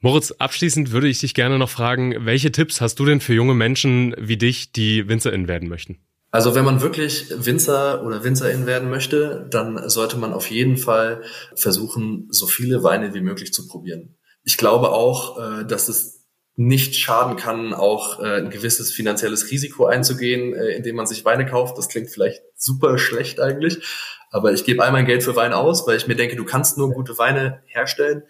Moritz, 0.02 0.32
abschließend 0.32 0.92
würde 0.92 1.08
ich 1.08 1.20
dich 1.20 1.34
gerne 1.34 1.60
noch 1.60 1.70
fragen, 1.70 2.26
welche 2.26 2.52
Tipps 2.52 2.82
hast 2.82 3.00
du 3.00 3.06
denn 3.06 3.20
für 3.20 3.34
junge 3.34 3.54
Menschen 3.54 4.16
wie 4.18 4.38
dich, 4.38 4.72
die 4.72 5.08
WinzerInnen 5.08 5.48
werden 5.48 5.70
möchten? 5.70 6.00
Also 6.32 6.54
wenn 6.54 6.64
man 6.64 6.82
wirklich 6.82 7.32
Winzer 7.32 8.04
oder 8.06 8.24
Winzerin 8.24 8.68
werden 8.68 8.90
möchte, 8.90 9.48
dann 9.50 9.90
sollte 9.90 10.18
man 10.18 10.32
auf 10.32 10.52
jeden 10.52 10.78
Fall 10.78 11.24
versuchen, 11.56 12.28
so 12.30 12.46
viele 12.46 12.84
Weine 12.84 13.14
wie 13.14 13.22
möglich 13.22 13.52
zu 13.52 13.68
probieren. 13.68 14.16
Ich 14.44 14.58
glaube 14.58 14.92
auch, 14.92 15.40
äh, 15.40 15.66
dass 15.66 15.90
es 15.90 16.19
nicht 16.60 16.98
schaden 16.98 17.38
kann, 17.38 17.74
auch 17.74 18.20
äh, 18.20 18.42
ein 18.42 18.50
gewisses 18.50 18.92
finanzielles 18.92 19.50
Risiko 19.50 19.86
einzugehen, 19.86 20.54
äh, 20.54 20.72
indem 20.76 20.98
man 20.98 21.08
sich 21.08 21.24
Weine 21.24 21.46
kauft. 21.46 21.78
Das 21.78 21.88
klingt 21.88 22.10
vielleicht 22.10 22.42
super 22.54 22.98
schlecht 22.98 23.40
eigentlich, 23.40 23.82
aber 24.30 24.52
ich 24.52 24.66
gebe 24.66 24.84
all 24.84 24.92
mein 24.92 25.06
Geld 25.06 25.24
für 25.24 25.38
Wein 25.38 25.54
aus, 25.54 25.88
weil 25.88 25.96
ich 25.96 26.08
mir 26.08 26.18
denke, 26.18 26.36
du 26.36 26.44
kannst 26.44 26.78
nur 26.78 26.92
gute 26.92 27.18
Weine 27.18 27.64
herstellen, 27.66 28.24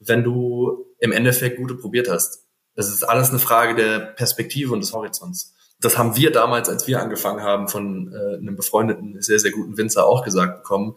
wenn 0.00 0.24
du 0.24 0.84
im 0.98 1.12
Endeffekt 1.12 1.58
gute 1.58 1.76
probiert 1.76 2.10
hast. 2.10 2.44
Das 2.74 2.88
ist 2.88 3.04
alles 3.04 3.30
eine 3.30 3.38
Frage 3.38 3.76
der 3.76 4.00
Perspektive 4.00 4.72
und 4.72 4.80
des 4.80 4.92
Horizonts. 4.92 5.54
Das 5.80 5.96
haben 5.96 6.16
wir 6.16 6.32
damals, 6.32 6.68
als 6.68 6.88
wir 6.88 7.00
angefangen 7.00 7.42
haben, 7.42 7.68
von 7.68 8.12
äh, 8.12 8.38
einem 8.38 8.56
befreundeten, 8.56 9.22
sehr, 9.22 9.38
sehr 9.38 9.52
guten 9.52 9.78
Winzer 9.78 10.06
auch 10.06 10.24
gesagt 10.24 10.64
bekommen 10.64 10.96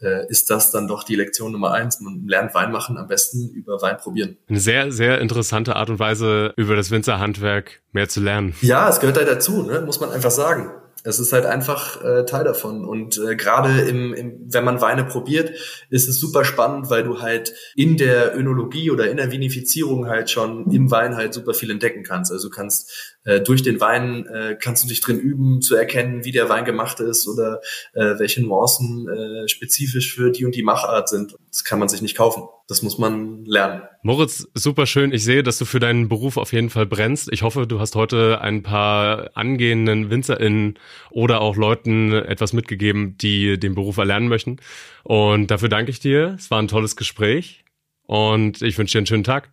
äh, 0.00 0.26
ist 0.28 0.50
das 0.50 0.70
dann 0.70 0.88
doch 0.88 1.04
die 1.04 1.16
Lektion 1.16 1.52
Nummer 1.52 1.72
eins. 1.72 2.00
Man 2.00 2.26
lernt 2.26 2.54
Wein 2.54 2.72
machen 2.72 2.98
am 2.98 3.06
besten 3.06 3.48
über 3.50 3.80
Wein 3.82 3.96
probieren. 3.96 4.36
Eine 4.48 4.60
sehr, 4.60 4.92
sehr 4.92 5.20
interessante 5.20 5.76
Art 5.76 5.90
und 5.90 5.98
Weise, 5.98 6.52
über 6.56 6.76
das 6.76 6.90
Winzerhandwerk 6.90 7.82
mehr 7.92 8.08
zu 8.08 8.20
lernen. 8.20 8.54
Ja, 8.60 8.88
es 8.88 9.00
gehört 9.00 9.16
halt 9.16 9.28
dazu, 9.28 9.62
ne? 9.62 9.80
muss 9.80 10.00
man 10.00 10.10
einfach 10.10 10.30
sagen. 10.30 10.70
Es 11.06 11.18
ist 11.18 11.32
halt 11.32 11.46
einfach 11.46 12.02
äh, 12.02 12.24
Teil 12.24 12.44
davon. 12.44 12.84
Und 12.84 13.18
äh, 13.18 13.36
gerade 13.36 13.80
im, 13.82 14.12
im, 14.12 14.52
wenn 14.52 14.64
man 14.64 14.80
Weine 14.80 15.04
probiert, 15.04 15.50
ist 15.88 16.08
es 16.08 16.18
super 16.18 16.44
spannend, 16.44 16.90
weil 16.90 17.04
du 17.04 17.20
halt 17.20 17.54
in 17.74 17.96
der 17.96 18.36
Önologie 18.36 18.90
oder 18.90 19.08
in 19.10 19.16
der 19.16 19.30
Vinifizierung 19.30 20.08
halt 20.08 20.30
schon 20.30 20.70
im 20.70 20.90
Wein 20.90 21.16
halt 21.16 21.32
super 21.32 21.54
viel 21.54 21.70
entdecken 21.70 22.02
kannst. 22.02 22.32
Also 22.32 22.48
du 22.48 22.54
kannst 22.54 23.16
äh, 23.24 23.40
durch 23.40 23.62
den 23.62 23.80
Wein 23.80 24.26
äh, 24.26 24.56
kannst 24.60 24.84
du 24.84 24.88
dich 24.88 25.00
drin 25.00 25.18
üben, 25.18 25.62
zu 25.62 25.76
erkennen, 25.76 26.24
wie 26.24 26.32
der 26.32 26.48
Wein 26.48 26.64
gemacht 26.64 27.00
ist 27.00 27.28
oder 27.28 27.60
äh, 27.94 28.18
welche 28.18 28.42
Nuancen 28.42 29.08
äh, 29.08 29.48
spezifisch 29.48 30.14
für 30.14 30.30
die 30.30 30.44
und 30.44 30.54
die 30.54 30.62
Machart 30.62 31.08
sind. 31.08 31.36
Das 31.56 31.64
kann 31.64 31.78
man 31.78 31.88
sich 31.88 32.02
nicht 32.02 32.18
kaufen. 32.18 32.42
Das 32.68 32.82
muss 32.82 32.98
man 32.98 33.46
lernen. 33.46 33.80
Moritz, 34.02 34.46
super 34.52 34.84
schön. 34.84 35.10
Ich 35.10 35.24
sehe, 35.24 35.42
dass 35.42 35.56
du 35.56 35.64
für 35.64 35.80
deinen 35.80 36.06
Beruf 36.06 36.36
auf 36.36 36.52
jeden 36.52 36.68
Fall 36.68 36.84
brennst. 36.84 37.32
Ich 37.32 37.40
hoffe, 37.40 37.66
du 37.66 37.80
hast 37.80 37.94
heute 37.94 38.42
ein 38.42 38.62
paar 38.62 39.30
angehenden 39.32 40.10
WinzerInnen 40.10 40.78
oder 41.10 41.40
auch 41.40 41.56
Leuten 41.56 42.12
etwas 42.12 42.52
mitgegeben, 42.52 43.16
die 43.16 43.58
den 43.58 43.74
Beruf 43.74 43.96
erlernen 43.96 44.28
möchten. 44.28 44.58
Und 45.02 45.50
dafür 45.50 45.70
danke 45.70 45.90
ich 45.90 45.98
dir. 45.98 46.34
Es 46.38 46.50
war 46.50 46.58
ein 46.60 46.68
tolles 46.68 46.94
Gespräch 46.94 47.64
und 48.02 48.60
ich 48.60 48.76
wünsche 48.76 48.92
dir 48.92 48.98
einen 48.98 49.06
schönen 49.06 49.24
Tag. 49.24 49.50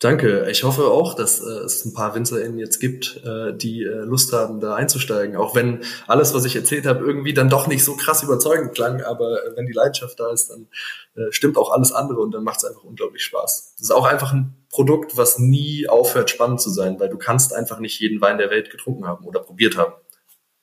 Danke. 0.00 0.48
Ich 0.50 0.64
hoffe 0.64 0.86
auch, 0.86 1.12
dass 1.12 1.42
äh, 1.42 1.44
es 1.44 1.84
ein 1.84 1.92
paar 1.92 2.14
WinzerInnen 2.14 2.58
jetzt 2.58 2.80
gibt, 2.80 3.20
äh, 3.22 3.52
die 3.52 3.82
äh, 3.82 3.98
Lust 3.98 4.32
haben, 4.32 4.58
da 4.58 4.74
einzusteigen. 4.74 5.36
Auch 5.36 5.54
wenn 5.54 5.84
alles, 6.06 6.32
was 6.32 6.46
ich 6.46 6.56
erzählt 6.56 6.86
habe, 6.86 7.04
irgendwie 7.04 7.34
dann 7.34 7.50
doch 7.50 7.66
nicht 7.66 7.84
so 7.84 7.96
krass 7.96 8.22
überzeugend 8.22 8.74
klang. 8.74 9.02
Aber 9.02 9.44
äh, 9.44 9.56
wenn 9.56 9.66
die 9.66 9.74
Leidenschaft 9.74 10.18
da 10.18 10.32
ist, 10.32 10.48
dann 10.48 10.68
äh, 11.16 11.30
stimmt 11.32 11.58
auch 11.58 11.70
alles 11.70 11.92
andere 11.92 12.20
und 12.20 12.32
dann 12.32 12.44
macht 12.44 12.60
es 12.60 12.64
einfach 12.64 12.82
unglaublich 12.82 13.22
Spaß. 13.24 13.74
Das 13.76 13.82
ist 13.82 13.90
auch 13.90 14.06
einfach 14.06 14.32
ein 14.32 14.64
Produkt, 14.70 15.18
was 15.18 15.38
nie 15.38 15.86
aufhört, 15.86 16.30
spannend 16.30 16.62
zu 16.62 16.70
sein, 16.70 16.98
weil 16.98 17.10
du 17.10 17.18
kannst 17.18 17.52
einfach 17.52 17.78
nicht 17.78 18.00
jeden 18.00 18.22
Wein 18.22 18.38
der 18.38 18.48
Welt 18.48 18.70
getrunken 18.70 19.06
haben 19.06 19.26
oder 19.26 19.40
probiert 19.40 19.76
haben. 19.76 19.92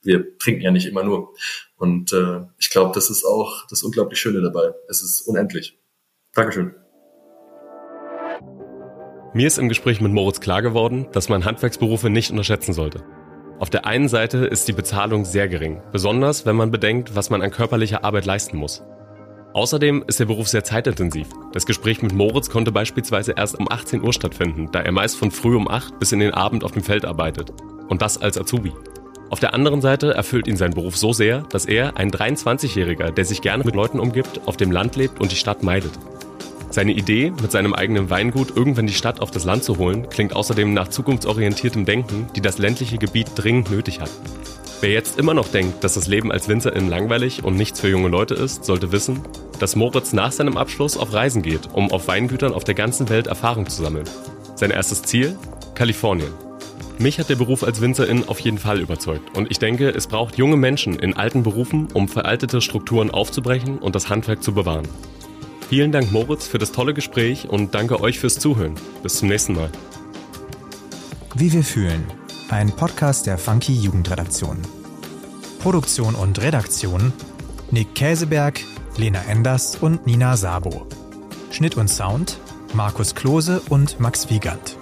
Wir 0.02 0.36
trinken 0.39 0.63
ja 0.63 0.71
nicht 0.71 0.88
immer 0.88 1.04
nur. 1.04 1.36
Und 1.76 2.12
äh, 2.12 2.41
ich 2.58 2.71
glaube, 2.71 2.91
das 2.95 3.12
ist 3.12 3.23
auch 3.23 3.67
das 3.69 3.84
unglaublich 3.84 4.19
Schöne 4.19 4.41
dabei. 4.41 4.73
Es 4.89 5.04
ist 5.04 5.21
unendlich. 5.21 5.78
Dankeschön. 6.34 6.73
Mir 9.38 9.45
ist 9.45 9.60
im 9.60 9.69
Gespräch 9.69 10.02
mit 10.02 10.12
Moritz 10.12 10.39
klar 10.39 10.63
geworden, 10.63 11.06
dass 11.12 11.30
man 11.30 11.45
Handwerksberufe 11.45 12.10
nicht 12.10 12.32
unterschätzen 12.32 12.73
sollte. 12.73 13.04
Auf 13.60 13.69
der 13.69 13.86
einen 13.86 14.08
Seite 14.08 14.39
ist 14.39 14.67
die 14.67 14.73
Bezahlung 14.73 15.26
sehr 15.26 15.47
gering, 15.47 15.80
besonders 15.91 16.47
wenn 16.47 16.56
man 16.56 16.71
bedenkt, 16.71 17.15
was 17.15 17.30
man 17.30 17.43
an 17.43 17.52
körperlicher 17.52 18.04
Arbeit 18.04 18.26
leisten 18.26 18.58
muss. 18.58 18.82
Außerdem 19.54 20.04
ist 20.08 20.19
der 20.19 20.26
Beruf 20.26 20.47
sehr 20.47 20.63
zeitintensiv. 20.63 21.28
Das 21.54 21.67
Gespräch 21.67 22.02
mit 22.02 22.13
Moritz 22.13 22.50
konnte 22.50 22.71
beispielsweise 22.71 23.36
erst 23.38 23.60
um 23.60 23.71
18 23.71 24.02
Uhr 24.02 24.12
stattfinden, 24.12 24.69
da 24.71 24.82
er 24.82 24.91
meist 24.91 25.17
von 25.17 25.30
früh 25.30 25.56
um 25.56 25.67
8 25.67 26.00
bis 26.00 26.12
in 26.13 26.19
den 26.19 26.34
Abend 26.34 26.63
auf 26.63 26.71
dem 26.71 26.82
Feld 26.82 27.06
arbeitet. 27.06 27.54
Und 27.89 28.02
das 28.02 28.19
als 28.19 28.39
Azubi. 28.39 28.71
Auf 29.30 29.39
der 29.39 29.54
anderen 29.54 29.82
Seite 29.82 30.15
erfüllt 30.15 30.47
ihn 30.47 30.58
sein 30.58 30.71
Beruf 30.71 30.97
so 30.97 31.13
sehr, 31.13 31.41
dass 31.52 31.65
er, 31.65 31.95
ein 31.95 32.10
23-Jähriger, 32.10 33.12
der 33.12 33.26
sich 33.26 33.43
gerne 33.43 33.63
mit 33.63 33.76
Leuten 33.76 34.00
umgibt, 34.00 34.41
auf 34.47 34.58
dem 34.58 34.71
Land 34.71 34.95
lebt 34.95 35.21
und 35.21 35.32
die 35.32 35.36
Stadt 35.36 35.62
meidet. 35.62 35.91
Seine 36.78 36.92
Idee, 36.92 37.34
mit 37.42 37.52
seinem 37.52 37.74
eigenen 37.74 38.12
Weingut 38.12 38.56
irgendwann 38.56 38.86
die 38.86 38.94
Stadt 38.94 39.20
auf 39.20 39.32
das 39.32 39.46
Land 39.46 39.63
zu 39.63 39.80
holen, 39.80 40.08
klingt 40.10 40.36
außerdem 40.36 40.76
nach 40.76 40.90
zukunftsorientiertem 40.90 41.86
Denken, 41.86 42.28
die 42.36 42.40
das 42.40 42.60
ländliche 42.60 43.00
Gebiet 43.00 43.32
dringend 43.34 43.72
nötig 43.72 44.00
hat. 44.00 44.12
Wer 44.82 44.92
jetzt 44.92 45.18
immer 45.18 45.34
noch 45.34 45.48
denkt, 45.48 45.84
dass 45.84 45.96
das 45.96 46.06
Leben 46.06 46.32
als 46.32 46.48
Winzerin 46.48 46.88
langweilig 46.88 47.44
und 47.44 47.56
nichts 47.56 47.80
für 47.80 47.90
junge 47.90 48.10
Leute 48.10 48.36
ist, 48.36 48.63
sollte 48.63 48.92
wissen, 48.92 49.22
dass 49.58 49.76
Moritz 49.76 50.13
nach 50.13 50.32
seinem 50.32 50.56
Abschluss 50.56 50.98
auf 50.98 51.13
Reisen 51.13 51.42
geht, 51.42 51.68
um 51.74 51.92
auf 51.92 52.08
Weingütern 52.08 52.54
auf 52.54 52.63
der 52.63 52.76
ganzen 52.76 53.10
Welt 53.10 53.26
Erfahrung 53.26 53.68
zu 53.68 53.82
sammeln. 53.82 54.08
Sein 54.54 54.70
erstes 54.70 55.02
Ziel? 55.02 55.36
Kalifornien. 55.74 56.30
Mich 57.00 57.18
hat 57.20 57.30
der 57.30 57.38
Beruf 57.38 57.63
als 57.63 57.82
Winzerin 57.82 58.26
auf 58.28 58.40
jeden 58.40 58.60
Fall 58.60 58.82
überzeugt 58.82 59.36
und 59.36 59.50
ich 59.50 59.58
denke, 59.58 59.90
es 59.90 60.06
braucht 60.06 60.38
junge 60.38 60.58
Menschen 60.58 61.00
in 61.00 61.16
alten 61.16 61.42
Berufen, 61.42 61.88
um 61.96 62.08
veraltete 62.08 62.62
Strukturen 62.62 63.10
aufzubrechen 63.10 63.80
und 63.80 63.96
das 63.96 64.12
Handwerk 64.12 64.44
zu 64.44 64.54
bewahren. 64.54 64.88
Vielen 65.70 65.92
Dank, 65.92 66.12
Moritz, 66.12 66.48
für 66.48 66.60
das 66.60 66.72
tolle 66.72 66.94
Gespräch 66.94 67.50
und 67.50 67.76
danke 67.76 68.00
euch 68.00 68.20
fürs 68.20 68.40
Zuhören. 68.40 68.76
Bis 69.04 69.16
zum 69.16 69.28
nächsten 69.28 69.54
Mal. 69.54 69.70
Wie 71.36 71.52
wir 71.52 71.64
fühlen. 71.64 72.06
Ein 72.50 72.72
Podcast 72.72 73.28
der 73.28 73.38
Funky 73.38 73.74
Jugendredaktion. 73.74 74.58
Produktion 75.60 76.16
und 76.16 76.42
Redaktion 76.42 77.12
Nick 77.70 77.96
Käseberg, 77.96 78.62
Lena 78.96 79.22
Enders 79.28 79.76
und 79.76 80.08
Nina 80.08 80.38
Sabo. 80.38 80.88
Schnitt 81.52 81.76
und 81.76 81.90
Sound 81.90 82.40
Markus 82.74 83.16
Klose 83.16 83.62
und 83.70 84.00
Max 84.00 84.30
Wiegand. 84.30 84.77